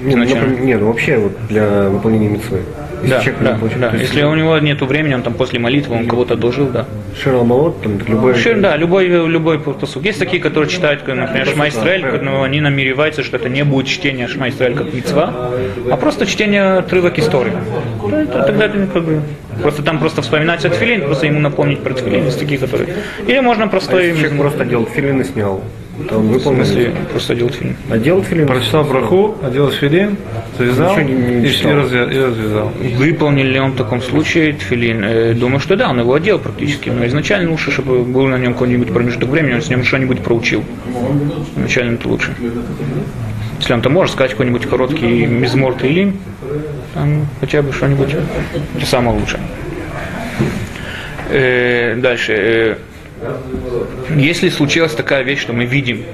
Не, 0.00 0.14
ну, 0.14 0.24
Изначально. 0.24 0.48
например, 0.48 0.66
не, 0.66 0.76
ну 0.78 0.86
вообще 0.86 1.18
вот 1.18 1.32
для 1.48 1.88
выполнения 1.90 2.28
митцвы. 2.28 2.60
Да, 3.08 3.20
человек 3.20 3.42
да, 3.42 3.56
хочет- 3.56 3.80
да. 3.80 3.90
есть 3.90 4.02
Если 4.04 4.22
у 4.22 4.34
него 4.34 4.58
нет 4.58 4.80
времени, 4.80 5.14
он 5.14 5.22
там 5.22 5.34
после 5.34 5.58
молитвы, 5.58 5.96
он 5.96 6.06
кого-то 6.06 6.34
одолжил, 6.34 6.66
да. 6.68 6.86
Ширал 7.20 7.44
Малот, 7.44 7.82
там 7.82 7.98
любой... 8.06 8.32
Вообще, 8.32 8.54
да, 8.54 8.76
любой, 8.76 9.06
любой 9.06 9.58
посуд. 9.58 10.04
Есть 10.04 10.18
такие, 10.18 10.42
которые 10.42 10.70
читают, 10.70 11.06
например, 11.06 11.46
Шма 11.46 11.68
Исраэль, 11.68 12.20
но 12.22 12.42
они 12.42 12.60
намереваются, 12.60 13.22
что 13.22 13.36
это 13.36 13.48
не 13.48 13.64
будет 13.64 13.86
чтение 13.86 14.28
Шма 14.28 14.48
Исраэль 14.48 14.74
как 14.74 14.92
мецва, 14.92 15.50
а 15.90 15.96
просто 15.96 16.26
чтение 16.26 16.78
отрывок 16.78 17.18
истории. 17.18 17.52
Тогда 18.32 18.66
это 18.66 18.86
как 18.92 19.04
бы... 19.04 19.20
Просто 19.62 19.82
там 19.82 19.98
просто 19.98 20.20
вспоминается 20.20 20.68
тфилин, 20.68 21.02
просто 21.02 21.26
ему 21.26 21.40
напомнить 21.40 21.80
про 21.80 21.94
тфилин. 21.94 22.24
Есть 22.26 22.38
такие, 22.38 22.60
которые... 22.60 22.94
Или 23.26 23.40
можно 23.40 23.64
А 23.64 23.68
просто... 23.68 23.98
если 23.98 24.20
человек 24.20 24.38
просто 24.38 24.62
одел 24.64 24.86
филин 24.86 25.20
и 25.20 25.24
снял, 25.24 25.62
то 26.08 26.18
он 26.18 26.26
в 26.26 26.30
выполнил. 26.32 26.64
смысле, 26.64 26.92
просто 27.10 27.34
делать 27.34 27.54
фильм. 27.54 27.76
Одел 27.90 28.22
филин, 28.22 28.46
Прочитал 28.46 28.84
браху, 28.84 29.34
одел 29.42 29.70
филин, 29.70 30.16
связал 30.56 30.96
не- 30.98 31.12
не 31.12 31.46
и, 31.46 31.50
читал. 31.52 31.72
и 31.72 31.74
развя- 31.74 32.12
и 32.14 32.18
развязал. 32.18 32.72
Выполнил 32.96 33.44
ли 33.46 33.58
он 33.58 33.72
в 33.72 33.76
таком 33.76 34.02
случае 34.02 34.52
тфилин? 34.52 35.02
Э, 35.04 35.32
Думаю, 35.34 35.58
что 35.60 35.76
да, 35.76 35.88
он 35.90 35.98
его 36.00 36.12
одел 36.14 36.38
практически. 36.38 36.90
Но 36.90 37.06
изначально 37.06 37.50
лучше, 37.50 37.70
чтобы 37.70 38.02
был 38.04 38.26
на 38.26 38.36
нем 38.38 38.52
какой-нибудь 38.52 38.92
промежуток 38.92 39.30
времени, 39.30 39.54
он 39.54 39.62
с 39.62 39.68
ним 39.70 39.84
что-нибудь 39.84 40.20
проучил. 40.20 40.62
Изначально 41.56 41.94
это 41.94 42.08
лучше. 42.08 42.34
Если 43.58 43.72
он 43.72 43.80
там 43.80 43.94
может 43.94 44.12
сказать 44.14 44.32
какой-нибудь 44.32 44.66
короткий 44.66 45.24
мизмор 45.26 45.74
или 45.82 46.12
там 46.92 47.26
хотя 47.40 47.62
бы 47.62 47.72
что-нибудь, 47.72 48.10
это 48.76 48.86
самое 48.86 49.18
лучшее. 49.18 49.40
Э, 51.30 51.96
дальше. 51.96 52.32
э, 52.36 52.76
если 54.16 54.48
случилась 54.48 54.94
такая 54.94 55.22
вещь, 55.22 55.40
что 55.40 55.52
мы 55.52 55.64
видим, 55.64 56.04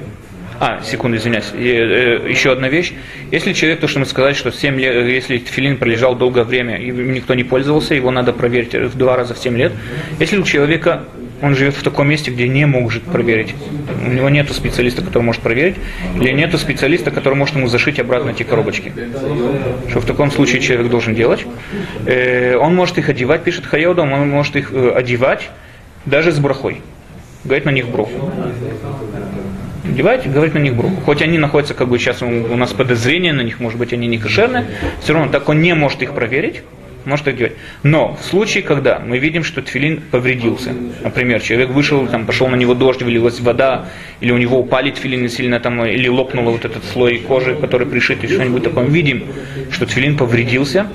а, 0.60 0.80
секунду, 0.84 1.16
извиняюсь, 1.16 1.50
э, 1.52 2.28
еще 2.28 2.52
одна 2.52 2.68
вещь. 2.68 2.92
Если 3.32 3.52
человек, 3.52 3.80
то, 3.80 3.88
что 3.88 3.98
мы 3.98 4.06
сказали, 4.06 4.34
что 4.34 4.52
7 4.52 4.78
лет, 4.78 5.08
если 5.08 5.38
филин 5.38 5.76
пролежал 5.76 6.14
долгое 6.14 6.44
время 6.44 6.76
и 6.78 6.90
никто 6.90 7.34
не 7.34 7.42
пользовался, 7.42 7.94
его 7.94 8.12
надо 8.12 8.32
проверить 8.32 8.72
в 8.74 8.96
два 8.96 9.16
раза 9.16 9.34
в 9.34 9.38
7 9.38 9.56
лет. 9.56 9.72
Если 10.20 10.36
у 10.36 10.44
человека, 10.44 11.02
он 11.42 11.56
живет 11.56 11.74
в 11.74 11.82
таком 11.82 12.08
месте, 12.08 12.30
где 12.30 12.46
не 12.46 12.64
может 12.64 13.02
проверить, 13.02 13.56
у 14.06 14.08
него 14.08 14.28
нет 14.28 14.52
специалиста, 14.52 15.02
который 15.02 15.24
может 15.24 15.42
проверить, 15.42 15.74
или 16.14 16.30
нет 16.30 16.56
специалиста, 16.56 17.10
который 17.10 17.34
может 17.34 17.56
ему 17.56 17.66
зашить 17.66 17.98
обратно 17.98 18.30
эти 18.30 18.44
коробочки. 18.44 18.92
Что 19.90 20.00
в 20.00 20.06
таком 20.06 20.30
случае 20.30 20.60
человек 20.60 20.88
должен 20.90 21.16
делать? 21.16 21.44
Э, 22.06 22.54
он 22.54 22.76
может 22.76 22.98
их 22.98 23.08
одевать, 23.08 23.42
пишет 23.42 23.66
Хайодом, 23.66 24.12
он 24.12 24.28
может 24.28 24.54
их 24.54 24.72
э, 24.72 24.92
одевать 24.94 25.50
даже 26.06 26.30
с 26.30 26.38
брахой. 26.38 26.82
Говорит 27.44 27.64
на 27.64 27.70
них 27.70 27.88
броху. 27.88 28.32
Одевать, 29.84 30.30
говорит 30.30 30.54
на 30.54 30.58
них 30.58 30.74
броху. 30.74 30.96
Хоть 31.04 31.22
они 31.22 31.38
находятся, 31.38 31.74
как 31.74 31.88
бы 31.88 31.98
сейчас 31.98 32.22
у, 32.22 32.56
нас 32.56 32.72
подозрение 32.72 33.32
на 33.32 33.40
них, 33.40 33.58
может 33.58 33.78
быть, 33.78 33.92
они 33.92 34.06
не 34.06 34.18
кошерные, 34.18 34.66
все 35.00 35.12
равно 35.12 35.30
так 35.30 35.48
он 35.48 35.60
не 35.60 35.74
может 35.74 36.02
их 36.02 36.14
проверить, 36.14 36.62
может 37.04 37.26
их 37.26 37.36
делать. 37.36 37.54
Но 37.82 38.16
в 38.20 38.24
случае, 38.24 38.62
когда 38.62 39.00
мы 39.00 39.18
видим, 39.18 39.42
что 39.42 39.60
тфилин 39.60 40.00
повредился, 40.10 40.72
например, 41.02 41.40
человек 41.40 41.70
вышел, 41.70 42.06
там, 42.06 42.26
пошел 42.26 42.46
на 42.46 42.54
него 42.54 42.74
дождь, 42.74 43.02
вылилась 43.02 43.40
вода, 43.40 43.86
или 44.20 44.30
у 44.30 44.38
него 44.38 44.60
упали 44.60 44.92
тфилины 44.92 45.28
сильно, 45.28 45.58
там, 45.58 45.84
или 45.84 46.08
лопнул 46.08 46.44
вот 46.44 46.64
этот 46.64 46.84
слой 46.84 47.18
кожи, 47.18 47.56
который 47.56 47.88
пришит, 47.88 48.22
или 48.22 48.34
что-нибудь 48.34 48.62
такое, 48.62 48.84
видим, 48.86 49.24
что 49.70 49.86
тфилин 49.86 50.16
повредился, 50.16 50.86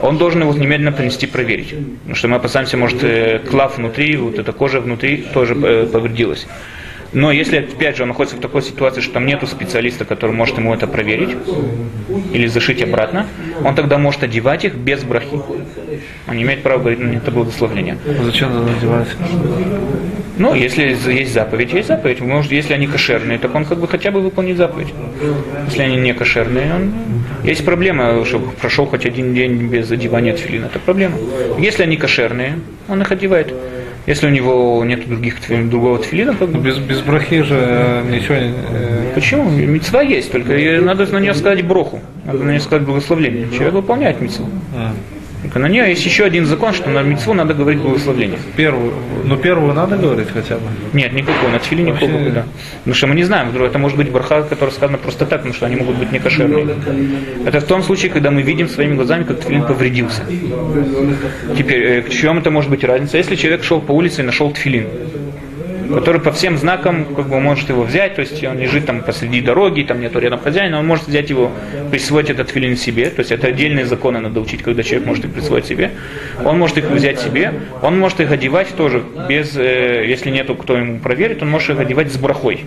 он 0.00 0.18
должен 0.18 0.42
его 0.42 0.52
немедленно 0.52 0.92
принести 0.92 1.26
проверить. 1.26 1.74
Потому 2.00 2.14
что 2.14 2.28
мы 2.28 2.36
опасаемся, 2.36 2.76
может, 2.76 3.02
э, 3.02 3.38
клав 3.38 3.78
внутри, 3.78 4.16
вот 4.16 4.38
эта 4.38 4.52
кожа 4.52 4.80
внутри 4.80 5.18
тоже 5.32 5.54
э, 5.54 5.86
повредилась. 5.86 6.46
Но 7.16 7.32
если, 7.32 7.56
опять 7.56 7.96
же, 7.96 8.02
он 8.02 8.08
находится 8.08 8.36
в 8.36 8.40
такой 8.40 8.60
ситуации, 8.60 9.00
что 9.00 9.14
там 9.14 9.24
нету 9.24 9.46
специалиста, 9.46 10.04
который 10.04 10.32
может 10.32 10.58
ему 10.58 10.74
это 10.74 10.86
проверить 10.86 11.34
или 12.34 12.46
зашить 12.46 12.82
обратно, 12.82 13.26
он 13.64 13.74
тогда 13.74 13.96
может 13.96 14.22
одевать 14.22 14.66
их 14.66 14.74
без 14.74 15.02
брахи. 15.02 15.40
Он 16.28 16.36
не 16.36 16.42
имеет 16.42 16.62
права 16.62 16.80
говорить 16.80 17.00
на 17.00 17.16
это 17.16 17.30
благословление. 17.30 17.96
Зачем 18.22 18.52
надо 18.52 18.70
надевать? 18.70 19.08
Ну, 20.36 20.54
если 20.54 20.94
есть 21.10 21.32
заповедь, 21.32 21.72
есть 21.72 21.88
заповедь. 21.88 22.20
Может, 22.20 22.52
если 22.52 22.74
они 22.74 22.86
кошерные, 22.86 23.38
так 23.38 23.54
он 23.54 23.64
как 23.64 23.78
бы 23.78 23.88
хотя 23.88 24.10
бы 24.10 24.20
выполнит 24.20 24.58
заповедь. 24.58 24.92
Если 25.70 25.80
они 25.80 25.96
не 25.96 26.12
кошерные, 26.12 26.74
он... 26.74 26.92
есть 27.44 27.64
проблема, 27.64 28.26
чтобы 28.26 28.50
прошел 28.50 28.84
хоть 28.84 29.06
один 29.06 29.32
день 29.32 29.68
без 29.68 29.90
одевания 29.90 30.34
тфилина. 30.34 30.66
Это 30.66 30.80
проблема. 30.80 31.16
Если 31.58 31.82
они 31.82 31.96
кошерные, 31.96 32.58
он 32.90 33.00
их 33.00 33.10
одевает. 33.10 33.54
Если 34.06 34.28
у 34.28 34.30
него 34.30 34.84
нет 34.84 35.08
других 35.08 35.36
другого 35.68 35.98
тфилина, 35.98 36.32
бы... 36.32 36.58
Без, 36.58 36.78
без 36.78 37.00
брахи 37.00 37.42
же 37.42 37.56
э, 37.58 38.02
ничего 38.08 38.36
не... 38.36 38.52
э, 38.70 39.12
Почему? 39.14 39.50
Мецва 39.50 40.02
есть, 40.02 40.30
только 40.30 40.52
надо 40.80 41.06
на 41.06 41.18
нее 41.18 41.34
сказать 41.34 41.66
броху. 41.66 42.00
Надо 42.24 42.44
на 42.44 42.50
нее 42.50 42.60
сказать 42.60 42.86
благословление. 42.86 43.48
Человек 43.50 43.74
выполняет 43.74 44.20
мецву. 44.20 44.46
На 45.54 45.66
нее 45.68 45.88
есть 45.88 46.04
еще 46.04 46.24
один 46.24 46.46
закон, 46.46 46.72
что 46.72 46.90
на 46.90 47.02
мецву 47.02 47.34
надо 47.34 47.54
говорить 47.54 47.80
благословление. 47.80 48.38
Первую, 48.56 48.92
ну 49.24 49.36
первую 49.36 49.74
надо 49.74 49.96
говорить 49.96 50.28
хотя 50.32 50.56
бы. 50.56 50.62
Нет, 50.92 51.12
никакой, 51.12 51.50
на 51.50 51.58
тфиле 51.58 51.84
никакого, 51.84 52.10
Вообще- 52.12 52.30
да. 52.30 52.44
Потому 52.78 52.94
что 52.94 53.06
мы 53.06 53.14
не 53.14 53.24
знаем, 53.24 53.48
вдруг 53.50 53.68
это 53.68 53.78
может 53.78 53.96
быть 53.96 54.10
браха, 54.10 54.42
которая 54.42 54.74
сказана 54.74 54.98
просто 54.98 55.26
так, 55.26 55.38
потому 55.40 55.54
что 55.54 55.66
они 55.66 55.76
могут 55.76 55.96
быть 55.96 56.12
не 56.12 56.18
кошерные. 56.18 56.66
Это 57.46 57.60
в 57.60 57.64
том 57.64 57.82
случае, 57.82 58.10
когда 58.10 58.30
мы 58.30 58.42
видим 58.42 58.68
своими 58.68 58.94
глазами, 58.94 59.24
как 59.24 59.40
тфилин 59.40 59.62
повредился. 59.62 60.22
Теперь, 61.56 61.82
э, 61.82 62.02
к 62.02 62.10
чему 62.10 62.40
это 62.40 62.50
может 62.50 62.70
быть 62.70 62.84
разница? 62.84 63.18
Если 63.18 63.36
человек 63.36 63.64
шел 63.64 63.80
по 63.80 63.92
улице 63.92 64.22
и 64.22 64.24
нашел 64.24 64.50
тфилин, 64.50 64.86
который 65.94 66.20
по 66.20 66.32
всем 66.32 66.56
знакам, 66.56 67.14
как 67.14 67.28
бы 67.28 67.40
может 67.40 67.68
его 67.68 67.82
взять, 67.82 68.16
то 68.16 68.20
есть 68.20 68.42
он 68.44 68.58
лежит 68.58 68.86
там 68.86 69.02
посреди 69.02 69.40
дороги, 69.40 69.82
там 69.82 70.00
нету 70.00 70.18
рядом 70.18 70.40
хозяина, 70.40 70.78
он 70.78 70.86
может 70.86 71.06
взять 71.06 71.30
его, 71.30 71.50
присвоить 71.90 72.30
этот 72.30 72.50
филин 72.50 72.76
себе, 72.76 73.10
то 73.10 73.20
есть 73.20 73.32
это 73.32 73.48
отдельные 73.48 73.86
законы 73.86 74.20
надо 74.20 74.40
учить, 74.40 74.62
когда 74.62 74.82
человек 74.82 75.06
может 75.06 75.24
их 75.24 75.32
присвоить 75.32 75.66
себе, 75.66 75.92
он 76.44 76.58
может 76.58 76.78
их 76.78 76.90
взять 76.90 77.20
себе, 77.20 77.52
он 77.82 77.98
может 77.98 78.20
их 78.20 78.30
одевать 78.30 78.68
тоже 78.76 79.02
без, 79.28 79.56
э, 79.56 80.06
если 80.06 80.30
нету 80.30 80.54
кто 80.54 80.76
ему 80.76 80.98
проверит, 80.98 81.42
он 81.42 81.50
может 81.50 81.70
их 81.70 81.78
одевать 81.78 82.12
с 82.12 82.16
брахой. 82.16 82.64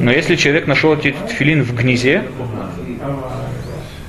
Но 0.00 0.12
если 0.12 0.36
человек 0.36 0.66
нашел 0.66 0.92
этот 0.92 1.30
филин 1.30 1.62
в 1.62 1.74
гнизе, 1.74 2.22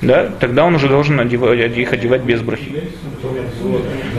да, 0.00 0.28
тогда 0.38 0.64
он 0.64 0.76
уже 0.76 0.88
должен 0.88 1.18
одевать, 1.18 1.76
их 1.76 1.92
одевать 1.92 2.22
без 2.22 2.40
брахи. 2.40 2.84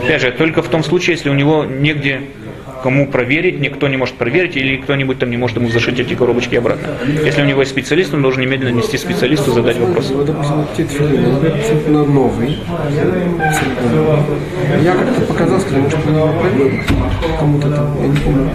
Опять 0.04 0.20
же, 0.20 0.30
только 0.32 0.62
в 0.62 0.68
том 0.68 0.84
случае, 0.84 1.16
если 1.16 1.30
у 1.30 1.34
него 1.34 1.64
негде 1.64 2.20
кому 2.82 3.06
проверить, 3.06 3.60
никто 3.60 3.88
не 3.88 3.96
может 3.96 4.14
проверить, 4.16 4.56
или 4.56 4.76
кто-нибудь 4.76 5.18
там 5.18 5.30
не 5.30 5.36
может 5.36 5.56
ему 5.56 5.68
зашить 5.68 6.00
эти 6.00 6.14
коробочки 6.14 6.56
обратно. 6.56 6.88
Если 7.24 7.42
у 7.42 7.44
него 7.44 7.60
есть 7.60 7.72
специалист, 7.72 8.12
он 8.14 8.22
должен 8.22 8.42
немедленно 8.42 8.76
нести 8.76 8.96
специалисту, 8.98 9.52
задать 9.52 9.78
вопрос. 9.78 10.12
Абсолютно. 12.70 14.24
Я 14.82 14.94
как-то 14.94 15.20
показал, 15.22 15.60
сказал, 15.60 16.32
проверить? 16.40 16.80
Кому-то 17.38 17.70
там, 17.70 17.96
я 18.02 18.08
не 18.08 18.16
помню. 18.16 18.50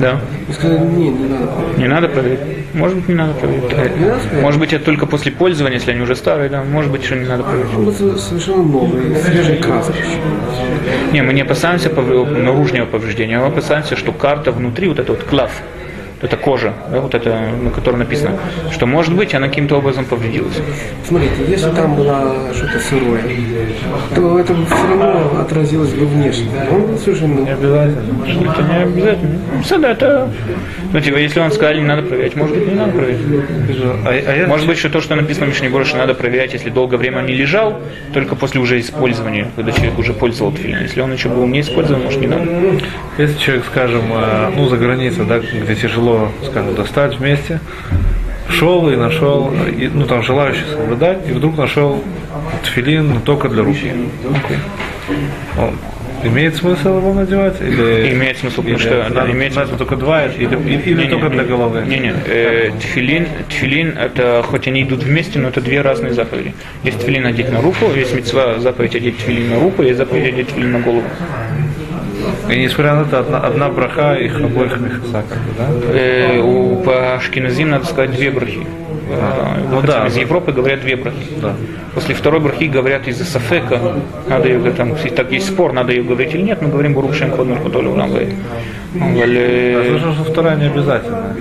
Да. 0.00 0.20
И 0.48 0.52
сказали, 0.52 0.78
не, 0.80 1.08
не 1.10 1.28
надо 1.28 1.46
проверить. 1.46 1.78
Не 1.78 1.88
надо 1.88 2.08
проверить. 2.08 2.40
Может 2.74 2.96
быть, 2.96 3.08
не 3.08 3.14
надо 3.14 3.34
проверить. 3.34 3.62
Не 3.64 3.74
надо 3.76 3.90
проверить? 3.90 4.42
Может 4.42 4.60
быть, 4.60 4.72
это 4.72 4.84
только 4.84 5.06
после 5.06 5.32
пользования, 5.32 5.76
если 5.76 5.90
они 5.92 6.00
уже 6.00 6.14
старые, 6.16 6.48
да. 6.48 6.62
Может 6.64 6.90
быть, 6.90 7.04
что 7.04 7.16
не 7.16 7.26
надо 7.26 7.42
проверить. 7.42 7.70
Он 7.76 7.84
был 7.84 7.92
со- 7.92 8.18
совершенно 8.18 8.62
новый, 8.62 9.14
свежий 9.16 9.56
краски. 9.58 9.94
Не, 11.12 11.22
мы 11.22 11.32
не 11.32 11.42
опасаемся 11.42 11.90
наружного 11.90 12.86
повреждения, 12.86 13.38
мы 13.38 13.46
опасаемся, 13.46 13.96
что 13.96 14.12
карта 14.12 14.52
внутри, 14.52 14.88
вот 14.88 14.98
это 14.98 15.12
вот 15.12 15.22
клав, 15.24 15.50
это 16.22 16.36
кожа, 16.36 16.72
да, 16.90 17.00
вот 17.00 17.14
это, 17.14 17.50
на 17.60 17.70
которой 17.70 17.96
написано, 17.96 18.38
что 18.70 18.86
может 18.86 19.14
быть 19.14 19.34
она 19.34 19.48
каким-то 19.48 19.76
образом 19.76 20.04
повредилась. 20.04 20.54
Смотрите, 21.06 21.34
если 21.48 21.70
там 21.70 21.96
было 21.96 22.34
что-то 22.54 22.78
сырое, 22.78 23.22
то 24.14 24.38
это 24.38 24.54
все 24.54 24.88
равно 24.88 25.40
отразилось 25.40 25.92
бы 25.92 26.06
внешне. 26.06 26.48
Он 26.70 26.82
был 26.86 26.98
совершенно 26.98 27.42
Обязательно. 27.52 28.24
Это 28.24 28.62
не 28.62 28.82
обязательно. 28.82 29.38
Всегда 29.62 29.90
это... 29.90 30.30
Ну, 30.92 31.00
типа, 31.00 31.16
если 31.16 31.40
он 31.40 31.50
сказал, 31.50 31.74
не 31.74 31.82
надо 31.82 32.02
проверять, 32.02 32.36
может 32.36 32.56
быть, 32.56 32.68
не 32.68 32.74
надо 32.74 32.92
проверять. 32.92 33.20
А, 34.04 34.08
а 34.08 34.36
я 34.36 34.46
Может 34.46 34.66
быть, 34.66 34.78
что 34.78 34.90
то, 34.90 35.00
что 35.00 35.14
написано 35.14 35.46
в 35.46 35.48
Мишне 35.50 35.70
больше 35.70 35.96
надо 35.96 36.14
проверять, 36.14 36.52
если 36.52 36.70
долгое 36.70 36.98
время 36.98 37.22
не 37.22 37.34
лежал, 37.34 37.80
только 38.12 38.36
после 38.36 38.60
уже 38.60 38.78
использования, 38.78 39.50
когда 39.56 39.72
человек 39.72 39.98
уже 39.98 40.12
пользовал 40.12 40.52
тфилин. 40.52 40.82
Если 40.82 41.00
он 41.00 41.12
еще 41.12 41.28
был 41.28 41.46
не 41.46 41.60
использован, 41.60 42.02
может, 42.02 42.20
не 42.20 42.26
надо. 42.26 42.46
Если 43.18 43.38
человек, 43.38 43.64
скажем, 43.66 44.02
э, 44.12 44.50
ну, 44.54 44.68
за 44.68 44.76
границей, 44.76 45.24
да, 45.24 45.38
где 45.38 45.74
тяжело, 45.74 46.11
скажем, 46.44 46.74
достать 46.74 47.18
вместе, 47.18 47.60
шел 48.48 48.88
и 48.90 48.96
нашел, 48.96 49.52
и, 49.52 49.88
ну, 49.88 50.06
там, 50.06 50.22
желающий 50.22 50.64
соблюдать, 50.70 51.18
и 51.28 51.32
вдруг 51.32 51.56
нашел 51.56 52.02
тфилин 52.64 53.20
только 53.22 53.48
для 53.48 53.62
руки. 53.62 53.92
Он, 55.58 55.76
имеет 56.24 56.56
смысл 56.56 56.98
его 56.98 57.12
надевать? 57.12 57.60
Или, 57.60 58.12
Имеет 58.12 58.38
смысл, 58.38 58.56
потому 58.56 58.76
или 58.76 58.82
что, 58.82 59.08
да, 59.10 59.30
имеет 59.30 59.54
смысл. 59.54 59.76
только 59.76 59.96
два, 59.96 60.26
или, 60.26 60.44
или, 60.44 60.90
или 60.90 61.08
только 61.08 61.28
для 61.30 61.44
головы? 61.44 61.84
Не, 61.86 61.98
не, 61.98 62.14
э, 62.26 62.70
тфилин, 62.80 63.26
тфилин, 63.48 63.98
это 63.98 64.42
хоть 64.46 64.68
они 64.68 64.82
идут 64.82 65.02
вместе, 65.02 65.38
но 65.38 65.48
это 65.48 65.60
две 65.60 65.80
разные 65.80 66.12
заповеди. 66.12 66.54
Есть 66.84 67.00
тфилин 67.00 67.26
одеть 67.26 67.50
на 67.50 67.60
руку, 67.60 67.86
есть 67.94 68.14
мецва 68.14 68.58
заповедь 68.58 68.94
одеть 68.94 69.18
тфилин 69.18 69.50
на 69.50 69.60
руку, 69.60 69.82
есть 69.82 69.98
заповедь 69.98 70.32
одеть 70.32 70.48
тфилин 70.48 70.72
на 70.72 70.80
голову. 70.80 71.04
И 72.50 72.56
несмотря 72.56 72.94
на 72.94 73.02
это, 73.02 73.20
одна, 73.20 73.38
одна 73.38 73.68
браха 73.68 74.14
их 74.14 74.40
обоих 74.40 74.78
мехаса, 74.78 75.24
как 75.28 75.38
бы, 75.38 75.52
да? 75.56 75.68
Э, 75.94 76.38
у 76.40 76.76
по 76.82 77.14
Ашкеназим 77.14 77.70
надо 77.70 77.86
сказать 77.86 78.12
две 78.12 78.30
брахи. 78.30 78.66
Э, 79.10 79.62
ну 79.70 79.80
да, 79.82 80.06
из 80.06 80.14
да. 80.14 80.20
Европы 80.20 80.52
говорят 80.52 80.80
две 80.80 80.96
брахи. 80.96 81.28
Да. 81.40 81.54
После 81.94 82.14
второй 82.14 82.40
брахи 82.40 82.64
говорят 82.64 83.06
из-за 83.06 83.24
сафека, 83.24 83.80
надо 84.28 84.48
ее 84.48 84.72
там, 84.72 84.94
так 84.96 85.30
есть 85.30 85.48
спор, 85.48 85.72
надо 85.72 85.92
ее 85.92 86.02
говорить 86.02 86.34
или 86.34 86.42
нет, 86.42 86.62
мы 86.62 86.68
говорим 86.68 86.94
Бурук 86.94 87.14
Шем 87.14 87.30
Кодмар 87.30 87.60
Худолю 88.92 89.78
Рамбай. 89.78 89.92
Потому 89.94 90.14
что 90.14 90.24
вторая 90.24 90.56
не 90.56 90.66
обязательно. 90.66 91.34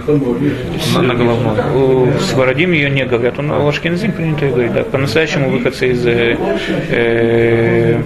На, 0.96 1.02
на 1.02 1.14
головной. 1.16 1.58
У 1.76 2.20
Сварадим 2.20 2.72
ее 2.72 2.90
не 2.90 3.06
говорят, 3.06 3.40
он 3.40 3.52
у 3.52 3.68
Ашкеназим 3.68 4.14
принято 4.14 4.46
ее 4.46 4.52
говорить. 4.52 4.74
Да. 4.74 4.84
По-настоящему 4.84 5.50
выходцы 5.50 5.92
из 5.92 6.06
э, 6.06 6.38
э, 6.90 8.02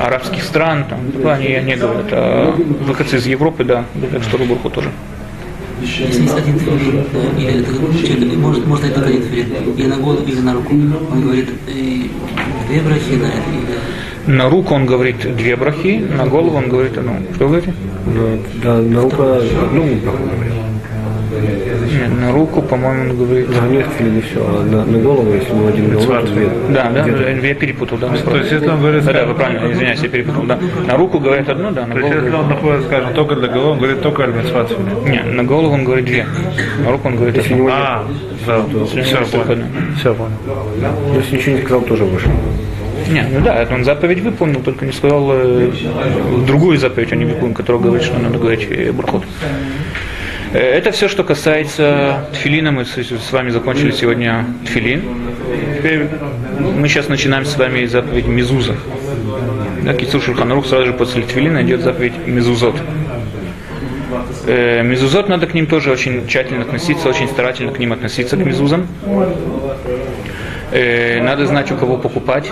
арабских 0.00 0.42
стран, 0.42 0.86
там, 0.88 1.00
да, 1.22 1.34
они 1.34 1.46
ее 1.46 1.62
не 1.62 1.76
говорят, 1.76 2.06
а 2.12 2.54
выходцы 2.86 3.16
из 3.16 3.26
Европы, 3.26 3.64
да, 3.64 3.84
говорят 3.94 4.22
вторую 4.22 4.48
браху 4.48 4.70
тоже. 4.70 4.88
Если 5.80 6.22
есть 6.22 6.36
один 6.36 6.58
тфилин, 6.58 7.04
э, 7.12 7.40
или 7.40 7.60
это 7.60 8.06
человек 8.06 8.36
может, 8.38 8.66
может 8.66 8.84
дать 8.84 8.94
только 8.94 9.10
один 9.10 9.22
тфилин, 9.22 9.46
или 9.76 9.86
на 9.86 9.96
голову, 9.96 10.24
или 10.26 10.40
на 10.40 10.54
руку, 10.54 10.72
он 10.72 11.20
говорит, 11.20 11.50
э, 11.68 12.08
две 12.68 12.80
брахи 12.80 13.12
на 13.12 13.26
это, 13.26 13.50
или 13.50 13.78
На 14.28 14.50
руку 14.50 14.74
он 14.74 14.84
говорит 14.84 15.36
две 15.36 15.56
брахи, 15.56 16.04
на 16.16 16.26
голову 16.26 16.58
он 16.58 16.68
говорит 16.68 16.98
одну. 16.98 17.14
Что 17.34 17.46
вы 17.48 17.60
говорите? 17.60 17.74
Ну, 18.04 18.38
Да, 18.62 18.74
на 18.76 19.00
руку 19.00 19.22
одну 19.22 19.84
браху. 20.02 20.18
Нет, 21.90 22.20
на 22.20 22.32
руку, 22.32 22.60
по-моему, 22.60 23.10
он 23.10 23.16
говорит. 23.16 23.48
На 23.48 23.66
нет 23.68 23.86
и 24.00 24.20
все, 24.20 24.40
а 24.46 24.62
на, 24.64 24.84
на 24.84 24.98
голову, 24.98 25.32
если 25.32 25.50
был 25.54 25.68
один 25.68 25.90
головой, 25.90 26.20
то 26.20 26.26
две. 26.26 26.48
Да, 26.68 26.90
да, 26.90 27.06
я 27.48 27.54
перепутал, 27.54 27.96
да. 27.96 28.08
То 28.08 28.36
есть, 28.36 28.52
если 28.52 28.68
он 28.68 28.80
говорит, 28.80 29.04
Да, 29.04 29.12
да, 29.14 29.26
вы 29.26 29.34
правильно, 29.34 29.72
извиняюсь, 29.72 30.00
я 30.00 30.08
перепутал, 30.10 30.42
да. 30.42 30.58
На 30.86 30.96
руку 30.98 31.18
говорит 31.18 31.48
одну, 31.48 31.70
да, 31.70 31.86
на 31.86 31.94
То 31.94 32.00
есть, 32.00 32.10
голову 32.10 32.24
если 32.26 32.36
он 32.36 32.42
говорит... 32.42 32.62
находится, 32.62 32.86
скажем, 32.88 33.14
только 33.14 33.36
для 33.36 33.48
головы, 33.48 33.70
он 33.70 33.78
говорит 33.78 34.02
только 34.02 34.22
аль-митсват 34.24 34.68
тфилин. 34.68 35.10
Не, 35.10 35.22
на 35.22 35.44
голову 35.44 35.72
он 35.74 35.84
говорит 35.84 36.04
две, 36.04 36.26
на 36.84 36.90
руку 36.92 37.08
он 37.08 37.16
говорит 37.16 37.36
Если 37.36 37.52
одну. 37.54 37.64
нет, 37.64 37.74
А, 37.74 38.04
да, 38.46 38.62
все 38.84 39.16
только 39.24 39.46
понял. 39.46 39.64
Все 39.96 40.14
понял. 40.14 40.32
если 41.16 41.36
ничего 41.36 41.56
не 41.56 41.62
сказал, 41.62 41.80
тоже 41.82 42.04
вышел. 42.04 42.30
Не, 43.08 43.22
ну 43.22 43.40
да, 43.40 43.66
он 43.70 43.84
заповедь 43.84 44.20
выполнил, 44.20 44.60
только 44.60 44.84
не 44.86 44.92
сказал 44.92 45.30
э, 45.32 45.70
другую 46.46 46.78
заповедь, 46.78 47.12
он 47.12 47.18
не 47.18 47.24
выполнил, 47.24 47.54
которая 47.54 47.82
говорит, 47.82 48.04
что 48.04 48.18
надо 48.18 48.38
говорить 48.38 48.66
э, 48.70 48.92
брахот. 48.92 49.24
Э, 50.52 50.58
Это 50.58 50.90
все, 50.92 51.08
что 51.08 51.24
касается 51.24 52.28
тфилина. 52.32 52.72
Мы 52.72 52.84
с 52.84 53.32
вами 53.32 53.50
закончили 53.50 53.92
сегодня 53.92 54.44
тфилин. 54.66 55.02
Теперь 55.78 56.06
мы 56.60 56.88
сейчас 56.88 57.08
начинаем 57.08 57.44
с 57.44 57.56
вами 57.56 57.84
заповедь 57.86 58.26
Мезуза. 58.26 58.76
Да, 59.84 59.94
Кицур 59.94 60.20
Шульханарух 60.20 60.66
сразу 60.66 60.86
же 60.86 60.92
после 60.92 61.22
тфилина 61.22 61.62
идет 61.62 61.82
заповедь 61.82 62.14
Мезузот. 62.26 62.76
Э, 64.46 64.82
Мезузот 64.82 65.28
надо 65.28 65.46
к 65.46 65.54
ним 65.54 65.66
тоже 65.66 65.90
очень 65.90 66.26
тщательно 66.26 66.62
относиться, 66.62 67.08
очень 67.08 67.28
старательно 67.28 67.72
к 67.72 67.78
ним 67.78 67.92
относиться, 67.92 68.36
к 68.36 68.40
мезузам. 68.44 68.86
Э, 70.70 71.22
Надо 71.22 71.46
знать, 71.46 71.70
у 71.72 71.76
кого 71.76 71.96
покупать. 71.96 72.50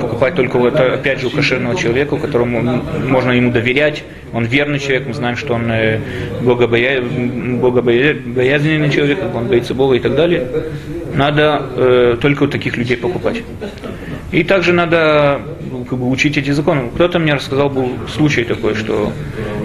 Покупать 0.00 0.34
только 0.34 0.58
вот, 0.58 0.74
э, 0.74 0.94
опять 0.94 1.20
же, 1.20 1.26
у 1.26 1.30
кошерного 1.30 1.76
человека, 1.76 2.16
которому 2.16 2.82
можно 3.06 3.32
ему 3.32 3.50
доверять. 3.52 4.04
Он 4.32 4.44
верный 4.44 4.78
человек, 4.78 5.06
мы 5.06 5.14
знаем, 5.14 5.36
что 5.36 5.54
он 5.54 5.70
э, 5.70 6.00
богобоя... 6.40 7.02
богобоязненный 7.02 8.90
человек, 8.90 9.18
он 9.34 9.46
боится 9.46 9.74
Бога 9.74 9.96
и 9.96 10.00
так 10.00 10.14
далее. 10.14 10.46
Надо 11.14 11.62
э, 11.76 12.16
только 12.20 12.44
у 12.44 12.48
таких 12.48 12.76
людей 12.76 12.96
покупать. 12.96 13.42
И 14.32 14.44
также 14.44 14.72
надо 14.72 15.40
как 15.88 15.98
бы, 15.98 16.08
учить 16.08 16.36
эти 16.36 16.50
законы. 16.50 16.90
Кто-то 16.94 17.18
мне 17.18 17.34
рассказал, 17.34 17.70
был 17.70 17.90
случай 18.08 18.44
такой, 18.44 18.74
что 18.74 19.12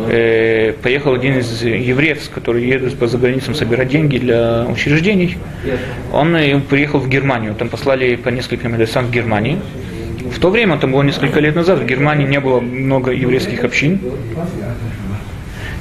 э, 0.09 0.73
поехал 0.81 1.13
один 1.13 1.37
из 1.37 1.61
евреев, 1.61 2.29
который 2.29 2.65
едет 2.65 2.97
по 2.97 3.07
заграницам 3.07 3.55
собирать 3.55 3.89
деньги 3.89 4.17
для 4.17 4.65
учреждений. 4.65 5.37
Он 6.11 6.35
э, 6.35 6.59
приехал 6.61 6.99
в 6.99 7.09
Германию, 7.09 7.55
там 7.55 7.69
послали 7.69 8.15
по 8.15 8.29
нескольким 8.29 8.73
адресам 8.73 9.07
в 9.07 9.11
Германии. 9.11 9.59
В 10.31 10.39
то 10.39 10.49
время, 10.49 10.77
там 10.77 10.91
было 10.91 11.03
несколько 11.03 11.39
лет 11.39 11.55
назад, 11.55 11.79
в 11.79 11.85
Германии 11.85 12.25
не 12.25 12.39
было 12.39 12.59
много 12.59 13.11
еврейских 13.11 13.63
общин. 13.63 13.99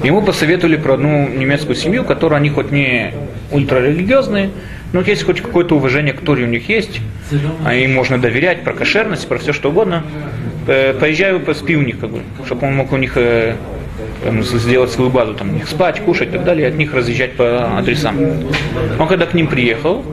Ему 0.02 0.22
посоветовали 0.22 0.76
про 0.76 0.94
одну 0.94 1.28
немецкую 1.28 1.76
семью, 1.76 2.04
которая 2.04 2.40
они 2.40 2.50
хоть 2.50 2.72
не 2.72 3.14
ультрарелигиозные, 3.52 4.50
но 4.92 5.00
есть 5.00 5.24
хоть 5.24 5.40
какое-то 5.40 5.76
уважение 5.76 6.12
к 6.12 6.20
Торе 6.20 6.44
у 6.44 6.48
них 6.48 6.68
есть, 6.68 7.00
а 7.64 7.74
им 7.74 7.94
можно 7.94 8.18
доверять 8.18 8.62
про 8.62 8.72
кошерность, 8.72 9.26
про 9.26 9.38
все 9.38 9.52
что 9.52 9.70
угодно. 9.70 10.04
Э, 10.66 10.94
Поезжаю, 10.94 11.40
поспи 11.40 11.76
у 11.76 11.82
них, 11.82 11.98
как 11.98 12.10
бы, 12.10 12.20
чтобы 12.46 12.66
он 12.66 12.74
мог 12.74 12.92
у 12.92 12.96
них 12.96 13.16
э, 13.16 13.56
там, 14.24 14.42
сделать 14.42 14.90
свою 14.90 15.10
базу, 15.10 15.34
там, 15.34 15.50
у 15.50 15.52
них 15.54 15.68
спать, 15.68 16.00
кушать 16.00 16.28
и 16.28 16.32
так 16.32 16.44
далее, 16.44 16.66
и 16.66 16.68
от 16.68 16.76
них 16.76 16.94
разъезжать 16.94 17.32
по 17.32 17.78
адресам. 17.78 18.16
Он 18.98 19.08
когда 19.08 19.26
к 19.26 19.34
ним 19.34 19.46
приехал, 19.46 20.04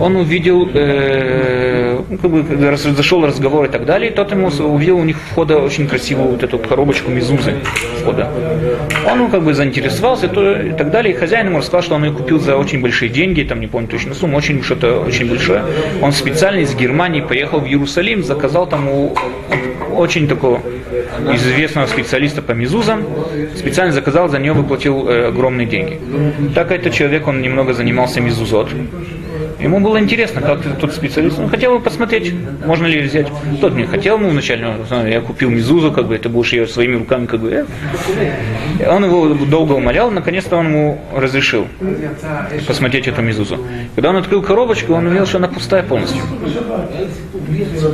он 0.00 0.16
увидел, 0.16 0.68
э, 0.72 2.00
ну, 2.08 2.18
как 2.18 2.30
бы, 2.30 2.76
зашел 2.76 3.24
разговор 3.26 3.66
и 3.66 3.68
так 3.68 3.84
далее, 3.84 4.10
и 4.10 4.14
тот 4.14 4.30
ему 4.32 4.48
увидел 4.48 4.98
у 4.98 5.04
них 5.04 5.16
входа 5.30 5.58
очень 5.58 5.88
красивую 5.88 6.28
вот 6.30 6.42
эту 6.42 6.58
коробочку 6.58 7.10
мизузы 7.10 7.54
входа. 8.00 8.30
Он 9.10 9.18
ну, 9.18 9.28
как 9.28 9.42
бы 9.42 9.54
заинтересовался 9.54 10.28
то, 10.28 10.52
и 10.52 10.72
так 10.72 10.90
далее, 10.90 11.14
и 11.14 11.16
хозяин 11.16 11.46
ему 11.46 11.58
рассказал, 11.58 11.82
что 11.82 11.94
он 11.94 12.04
ее 12.04 12.12
купил 12.12 12.40
за 12.40 12.56
очень 12.56 12.80
большие 12.80 13.08
деньги, 13.08 13.42
там 13.42 13.60
не 13.60 13.66
помню 13.66 13.88
точно 13.88 14.14
сумму, 14.14 14.36
очень 14.36 14.62
что-то 14.62 15.00
очень 15.00 15.28
большое. 15.28 15.62
Он 16.02 16.12
специально 16.12 16.60
из 16.60 16.74
Германии 16.74 17.20
поехал 17.20 17.60
в 17.60 17.66
Иерусалим, 17.66 18.22
заказал 18.22 18.66
там 18.66 18.88
у 18.88 19.14
очень 19.96 20.28
такого 20.28 20.60
известного 21.34 21.86
специалиста 21.86 22.42
по 22.42 22.52
мизузам, 22.52 23.04
специально 23.56 23.92
заказал, 23.92 24.28
за 24.28 24.38
нее 24.38 24.52
выплатил 24.52 25.08
э, 25.08 25.28
огромные 25.28 25.66
деньги. 25.66 25.98
Так 26.54 26.70
этот 26.70 26.92
человек, 26.92 27.26
он 27.26 27.42
немного 27.42 27.72
занимался 27.72 28.20
мизузот. 28.20 28.68
Ему 29.58 29.80
было 29.80 29.98
интересно, 29.98 30.40
как 30.42 30.60
тут 30.78 30.92
специалист. 30.92 31.38
Он 31.38 31.48
хотел 31.48 31.78
бы 31.78 31.80
посмотреть, 31.82 32.32
можно 32.64 32.86
ли 32.86 33.00
взять. 33.00 33.28
Тот 33.60 33.72
мне 33.74 33.86
хотел, 33.86 34.18
ну, 34.18 34.28
вначале, 34.28 34.66
он, 34.90 35.06
я 35.06 35.20
купил 35.20 35.50
Мизузу, 35.50 35.92
как 35.92 36.06
бы, 36.08 36.18
ты 36.18 36.28
будешь 36.28 36.52
ее 36.52 36.66
своими 36.66 36.96
руками, 36.96 37.26
как 37.26 37.40
бы. 37.40 37.50
э. 37.50 38.88
Он 38.88 39.04
его 39.04 39.34
долго 39.46 39.72
умолял, 39.72 40.10
наконец-то 40.10 40.56
он 40.56 40.66
ему 40.66 41.00
разрешил 41.14 41.66
посмотреть 42.66 43.08
эту 43.08 43.22
Мизузу. 43.22 43.58
Когда 43.94 44.10
он 44.10 44.16
открыл 44.16 44.42
коробочку, 44.42 44.92
он 44.94 45.06
увидел, 45.06 45.26
что 45.26 45.38
она 45.38 45.48
пустая 45.48 45.82
полностью. 45.82 46.22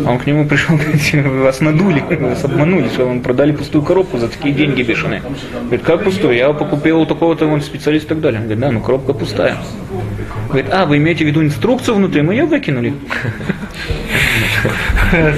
Он 0.07 0.19
к 0.19 0.27
нему 0.27 0.47
пришел, 0.47 0.77
говорит, 0.77 1.27
вас 1.45 1.61
надули, 1.61 2.03
вас 2.21 2.45
обманули, 2.45 2.89
что 2.89 3.07
вам 3.07 3.21
продали 3.21 3.53
пустую 3.53 3.83
коробку 3.85 4.19
за 4.19 4.29
такие 4.29 4.55
деньги 4.55 4.83
бешеные. 4.83 5.23
Говорит, 5.65 5.83
как 5.85 6.05
пустую? 6.05 6.35
Я 6.35 6.53
покупил 6.53 7.01
у 7.01 7.07
такого-то 7.07 7.47
вон 7.47 7.61
специалиста 7.61 8.07
и 8.07 8.09
так 8.09 8.21
далее. 8.21 8.41
Он 8.41 8.47
говорит, 8.47 8.61
да, 8.61 8.71
ну 8.73 8.81
коробка 8.81 9.13
пустая. 9.13 9.57
Говорит, 10.49 10.71
а, 10.73 10.87
вы 10.87 10.97
имеете 10.99 11.25
в 11.25 11.27
виду 11.27 11.43
инструкцию 11.43 11.97
внутри? 11.97 12.23
Мы 12.23 12.35
ее 12.35 12.45
выкинули. 12.45 12.95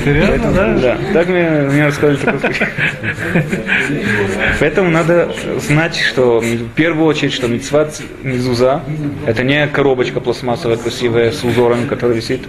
Серьезно, 0.05 0.53
да? 0.53 0.79
Да, 0.79 0.99
так 1.13 1.29
мне, 1.29 1.49
мне 1.71 1.87
рассказали 1.87 2.17
такой 2.17 2.41
случай. 2.41 2.67
Поэтому 4.61 4.91
надо 4.91 5.35
знать, 5.59 5.97
что 5.97 6.41
в 6.41 6.69
первую 6.75 7.07
очередь, 7.07 7.33
что 7.33 7.49
мецват 7.49 8.01
мизуза– 8.23 8.83
это 9.27 9.43
не 9.43 9.67
коробочка 9.67 10.21
пластмассовая 10.21 10.77
красивая 10.77 11.33
с 11.33 11.43
узором, 11.43 11.87
который 11.87 12.17
висит, 12.17 12.43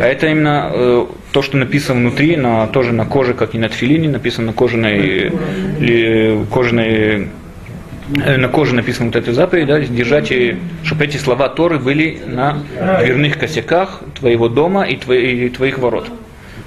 а 0.00 0.06
это 0.06 0.26
именно 0.26 0.70
э, 0.72 1.06
то, 1.32 1.42
что 1.42 1.56
написано 1.56 2.00
внутри, 2.00 2.36
на, 2.36 2.66
тоже 2.66 2.92
на 2.92 3.06
коже, 3.06 3.34
как 3.34 3.54
и 3.54 3.58
на 3.58 3.68
тфилине, 3.68 4.08
написано 4.08 4.48
на 4.48 4.52
кожаной, 4.52 5.32
ли, 5.78 6.44
кожаной 6.50 6.88
э, 6.88 7.26
на 8.08 8.48
коже 8.48 8.74
написано 8.74 9.06
вот 9.06 9.16
эта 9.16 9.32
заповедь, 9.32 9.66
да, 9.66 9.80
держать, 9.80 10.32
чтобы 10.84 11.04
эти 11.04 11.16
слова 11.16 11.48
Торы 11.48 11.78
были 11.78 12.20
на 12.26 12.58
дверных 13.00 13.38
косяках 13.38 14.02
твоего 14.18 14.48
дома 14.48 14.84
и, 14.84 14.96
твои- 14.96 15.46
и 15.46 15.48
твоих 15.48 15.78
ворот. 15.78 16.10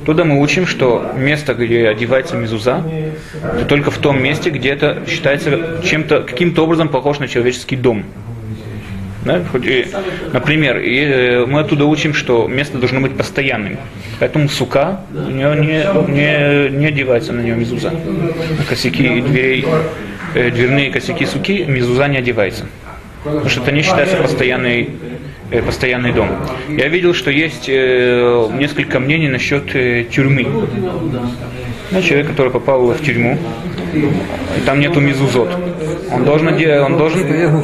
Туда 0.05 0.23
мы 0.23 0.41
учим, 0.41 0.65
что 0.65 1.11
место, 1.17 1.53
где 1.53 1.87
одевается 1.89 2.35
мезуза, 2.35 2.83
это 3.43 3.65
только 3.65 3.91
в 3.91 3.97
том 3.97 4.21
месте, 4.21 4.49
где 4.49 4.69
это 4.69 5.03
считается 5.07 5.81
чем-то, 5.83 6.21
каким-то 6.21 6.63
образом 6.63 6.89
похож 6.89 7.19
на 7.19 7.27
человеческий 7.27 7.75
дом. 7.75 8.03
Да? 9.25 9.41
Например, 10.31 10.77
и, 10.79 10.99
э, 10.99 11.45
мы 11.45 11.59
оттуда 11.59 11.85
учим, 11.85 12.13
что 12.13 12.47
место 12.47 12.77
должно 12.77 13.01
быть 13.01 13.17
постоянным. 13.17 13.77
Поэтому 14.19 14.47
сука, 14.47 15.01
у 15.13 15.29
нее 15.29 15.55
не, 15.55 16.11
не, 16.13 16.69
не 16.77 16.85
одевается 16.85 17.33
на 17.33 17.41
нее 17.41 17.55
мезуза. 17.55 17.91
На 17.91 18.63
косяки 18.63 19.19
дверей, 19.21 19.65
э, 20.37 20.51
дверные 20.51 20.91
косяки 20.91 21.25
суки 21.25 21.65
мезуза 21.65 22.07
не 22.07 22.17
одевается. 22.17 22.65
Потому 23.23 23.49
что 23.49 23.61
это 23.61 23.71
не 23.71 23.81
считается 23.81 24.17
постоянный, 24.17 24.89
э, 25.51 25.61
постоянный 25.61 26.13
дом. 26.13 26.29
Я 26.69 26.87
видел, 26.87 27.13
что 27.13 27.31
есть 27.31 27.65
э, 27.67 28.49
несколько 28.53 28.99
мнений 28.99 29.27
насчет 29.27 29.75
э, 29.75 30.05
тюрьмы. 30.09 30.47
Ну, 31.89 32.01
человек, 32.01 32.27
который 32.27 32.51
попал 32.51 32.87
в 32.87 33.01
тюрьму, 33.01 33.37
и 33.93 34.61
там 34.65 34.79
нету 34.79 34.99
мезузот. 34.99 35.49
Он 36.11 36.25
должен, 36.25 36.49
он 36.49 36.97
должен 36.97 37.63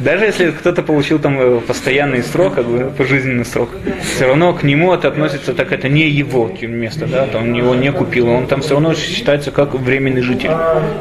даже 0.00 0.24
если 0.24 0.50
кто-то 0.50 0.82
получил 0.82 1.18
там 1.18 1.38
э, 1.38 1.60
постоянный 1.60 2.22
срок, 2.22 2.54
как 2.54 2.66
бы 2.66 2.90
пожизненный 2.96 3.44
срок, 3.44 3.68
все 4.02 4.28
равно 4.28 4.54
к 4.54 4.62
нему 4.62 4.94
это 4.94 5.08
относится, 5.08 5.52
так 5.52 5.72
это 5.72 5.88
не 5.88 6.08
его 6.08 6.50
место, 6.60 7.06
да, 7.06 7.26
там 7.26 7.52
его 7.52 7.74
не 7.74 7.92
купил, 7.92 8.28
он 8.28 8.46
там 8.46 8.62
все 8.62 8.74
равно 8.74 8.94
считается 8.94 9.50
как 9.50 9.74
временный 9.74 10.22
житель. 10.22 10.50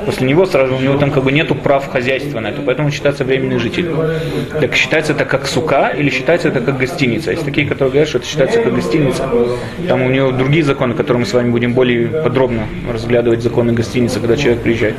После 0.06 0.28
него 0.28 0.46
сразу 0.46 0.76
у 0.76 0.80
него 0.80 0.98
там 0.98 1.12
как 1.12 1.24
бы 1.24 1.32
нету 1.32 1.56
прав 1.56 1.88
хозяйства 1.88 2.40
на 2.40 2.48
это, 2.48 2.62
поэтому 2.62 2.88
он 2.88 2.92
считается 2.92 3.24
временный 3.24 3.58
житель. 3.58 3.90
Так 4.60 4.76
считается 4.76 5.14
это 5.14 5.26
как 5.26 5.48
сука 5.48 5.94
или 5.98 6.10
считается 6.10 6.50
это 6.50 6.60
как 6.60 6.78
гостиница? 6.78 7.32
Есть 7.32 7.46
такие, 7.46 7.68
которые 7.68 7.92
говорят, 7.92 8.10
что 8.10 8.18
это 8.18 8.28
считается 8.28 8.62
как 8.62 8.76
гостиница. 8.76 9.30
Там 9.88 10.02
у 10.02 10.10
него 10.10 10.32
другие 10.32 10.64
законы, 10.64 10.94
которые 10.94 11.22
мы 11.22 11.26
с 11.26 11.34
вами 11.34 11.50
будем 11.50 11.74
более 11.74 12.08
подробно 12.08 12.68
разглядывать 12.92 13.42
законы 13.42 13.72
гостиницы, 13.72 14.20
когда 14.20 14.36
человек 14.36 14.62
приезжает. 14.62 14.96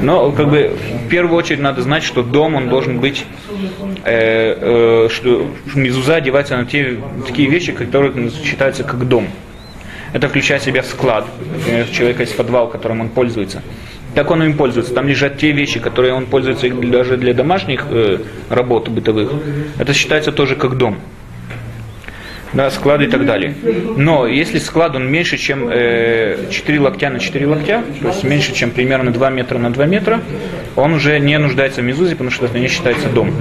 Но 0.00 0.32
как 0.32 0.50
бы 0.50 0.72
в 1.06 1.08
первую 1.08 1.36
очередь 1.36 1.60
надо 1.60 1.82
знать, 1.82 2.02
что 2.02 2.22
дом 2.22 2.56
он 2.56 2.68
должен 2.68 2.98
быть, 2.98 3.24
э, 4.04 5.06
э, 5.06 5.08
что 5.10 5.50
мезуза 5.74 6.16
одевается 6.16 6.56
на 6.56 6.64
те 6.64 6.98
такие 7.26 7.48
вещи, 7.48 7.72
которые 7.72 8.30
считаются 8.30 8.84
как 8.84 9.06
дом. 9.08 9.28
Это 10.12 10.28
включает 10.28 10.62
в 10.62 10.64
себя 10.64 10.82
склад. 10.82 11.26
Например, 11.54 11.86
у 11.90 11.92
человека 11.92 12.22
есть 12.22 12.36
подвал, 12.36 12.68
которым 12.68 13.00
он 13.00 13.08
пользуется. 13.10 13.62
Так 14.14 14.30
он 14.30 14.42
им 14.42 14.56
пользуется. 14.56 14.94
Там 14.94 15.06
лежат 15.06 15.38
те 15.38 15.52
вещи, 15.52 15.80
которые 15.80 16.14
он 16.14 16.26
пользуется 16.26 16.68
даже 16.70 17.16
для 17.16 17.34
домашних 17.34 17.86
э, 17.90 18.18
работ 18.48 18.88
бытовых. 18.88 19.30
Это 19.78 19.92
считается 19.92 20.32
тоже 20.32 20.56
как 20.56 20.76
дом. 20.78 20.98
Да, 22.52 22.70
склад 22.70 23.02
и 23.02 23.06
так 23.06 23.26
далее. 23.26 23.54
Но 23.96 24.26
если 24.26 24.58
склад 24.58 24.96
он 24.96 25.10
меньше, 25.10 25.36
чем 25.36 25.68
э, 25.70 26.46
4 26.50 26.80
локтя 26.80 27.10
на 27.10 27.18
4 27.18 27.46
локтя, 27.46 27.82
то 28.00 28.08
есть 28.08 28.24
меньше, 28.24 28.52
чем 28.54 28.70
примерно 28.70 29.12
2 29.12 29.30
метра 29.30 29.58
на 29.58 29.70
2 29.70 29.86
метра, 29.86 30.20
он 30.76 30.94
уже 30.94 31.18
не 31.18 31.38
нуждается 31.38 31.82
в 31.82 31.84
мезузе, 31.84 32.12
потому 32.12 32.30
что 32.30 32.46
это 32.46 32.58
не 32.58 32.68
считается 32.68 33.08
дом. 33.08 33.32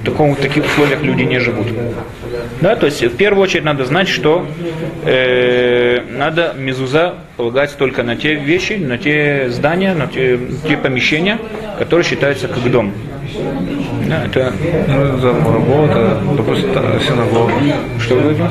В, 0.00 0.04
таком, 0.04 0.34
в 0.34 0.38
таких 0.38 0.64
условиях 0.64 1.02
люди 1.02 1.22
не 1.22 1.38
живут. 1.38 1.66
Да, 2.60 2.76
то 2.76 2.86
есть 2.86 3.02
в 3.02 3.16
первую 3.16 3.44
очередь 3.44 3.64
надо 3.64 3.84
знать, 3.84 4.08
что 4.08 4.46
э, 5.04 6.00
надо 6.10 6.54
мезуза 6.56 7.14
полагать 7.36 7.76
только 7.76 8.02
на 8.02 8.16
те 8.16 8.34
вещи, 8.34 8.72
на 8.74 8.98
те 8.98 9.50
здания, 9.50 9.94
на 9.94 10.06
те, 10.06 10.38
те 10.66 10.76
помещения, 10.76 11.38
которые 11.78 12.04
считаются 12.04 12.48
как 12.48 12.68
дом. 12.70 12.92
Да, 14.08 14.24
это 14.24 14.52
Ну, 14.88 15.18
за 15.18 15.28
работа, 15.28 16.18
допустим, 16.36 16.68
синагога. 17.06 17.52
что 18.00 18.14
вы 18.14 18.20
говорите? 18.34 18.44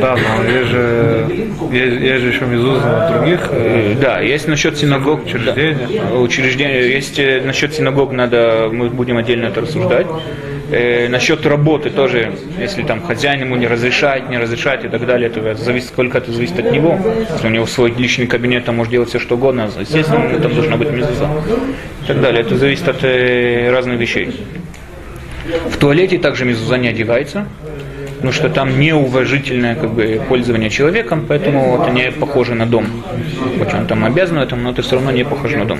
Да, 0.00 0.16
но 0.16 0.50
есть 0.50 0.68
же, 0.70 1.26
есть, 1.72 2.00
есть 2.02 2.22
же 2.22 2.28
еще 2.30 2.44
мезуза 2.46 2.80
на 2.86 3.08
других. 3.10 3.48
э, 3.52 3.92
Э, 3.92 3.94
Да, 4.00 4.20
есть 4.20 4.48
насчет 4.48 4.76
синагог. 4.76 5.24
Учреждения. 5.24 5.88
да, 6.10 6.16
учреждения. 6.18 6.80
Есть 6.88 7.18
э, 7.18 7.40
насчет 7.44 7.74
синагог 7.74 8.12
надо, 8.12 8.68
мы 8.72 8.88
будем 8.90 9.16
отдельно 9.16 9.46
это 9.46 9.60
рассуждать. 9.60 10.06
Э, 10.70 11.08
насчет 11.08 11.46
работы 11.46 11.88
тоже, 11.90 12.32
если 12.58 12.82
там 12.82 13.00
хозяин 13.02 13.40
ему 13.40 13.56
не 13.56 13.66
разрешает, 13.66 14.28
не 14.28 14.36
разрешает 14.38 14.84
и 14.84 14.88
так 14.88 15.06
далее, 15.06 15.30
то 15.30 15.40
это 15.40 15.62
зависит, 15.62 15.88
сколько 15.88 16.18
это 16.18 16.30
зависит 16.32 16.58
от 16.58 16.72
него. 16.72 16.98
Если 17.32 17.46
у 17.46 17.50
него 17.50 17.66
свой 17.66 17.90
личный 17.92 18.26
кабинет, 18.26 18.64
там 18.66 18.76
может 18.76 18.90
делать 18.90 19.08
все 19.08 19.18
что 19.18 19.36
угодно, 19.36 19.70
естественно, 19.80 20.28
там 20.40 20.54
должна 20.54 20.76
быть 20.76 20.90
мезуза. 20.90 21.28
И 22.04 22.06
так 22.06 22.20
далее. 22.20 22.42
Это 22.42 22.56
зависит 22.56 22.86
от 22.88 23.02
э, 23.02 23.70
разных 23.70 23.98
вещей. 23.98 24.30
В 25.70 25.76
туалете 25.78 26.18
также 26.18 26.44
мезуза 26.44 26.76
не 26.76 26.88
одевается, 26.88 27.46
потому 28.16 28.32
что 28.32 28.48
там 28.48 28.78
неуважительное 28.78 29.74
как 29.74 29.90
бы, 29.90 30.20
пользование 30.28 30.70
человеком, 30.70 31.24
поэтому 31.26 31.80
это 31.80 31.90
не 31.90 32.10
похоже 32.10 32.54
на 32.54 32.66
дом. 32.66 32.86
Хоть 33.58 33.74
он 33.74 33.86
там 33.86 34.04
обязан 34.04 34.38
этому, 34.38 34.62
но 34.62 34.70
это 34.72 34.82
все 34.82 34.96
равно 34.96 35.10
не 35.10 35.24
похоже 35.24 35.56
на 35.56 35.64
дом. 35.64 35.78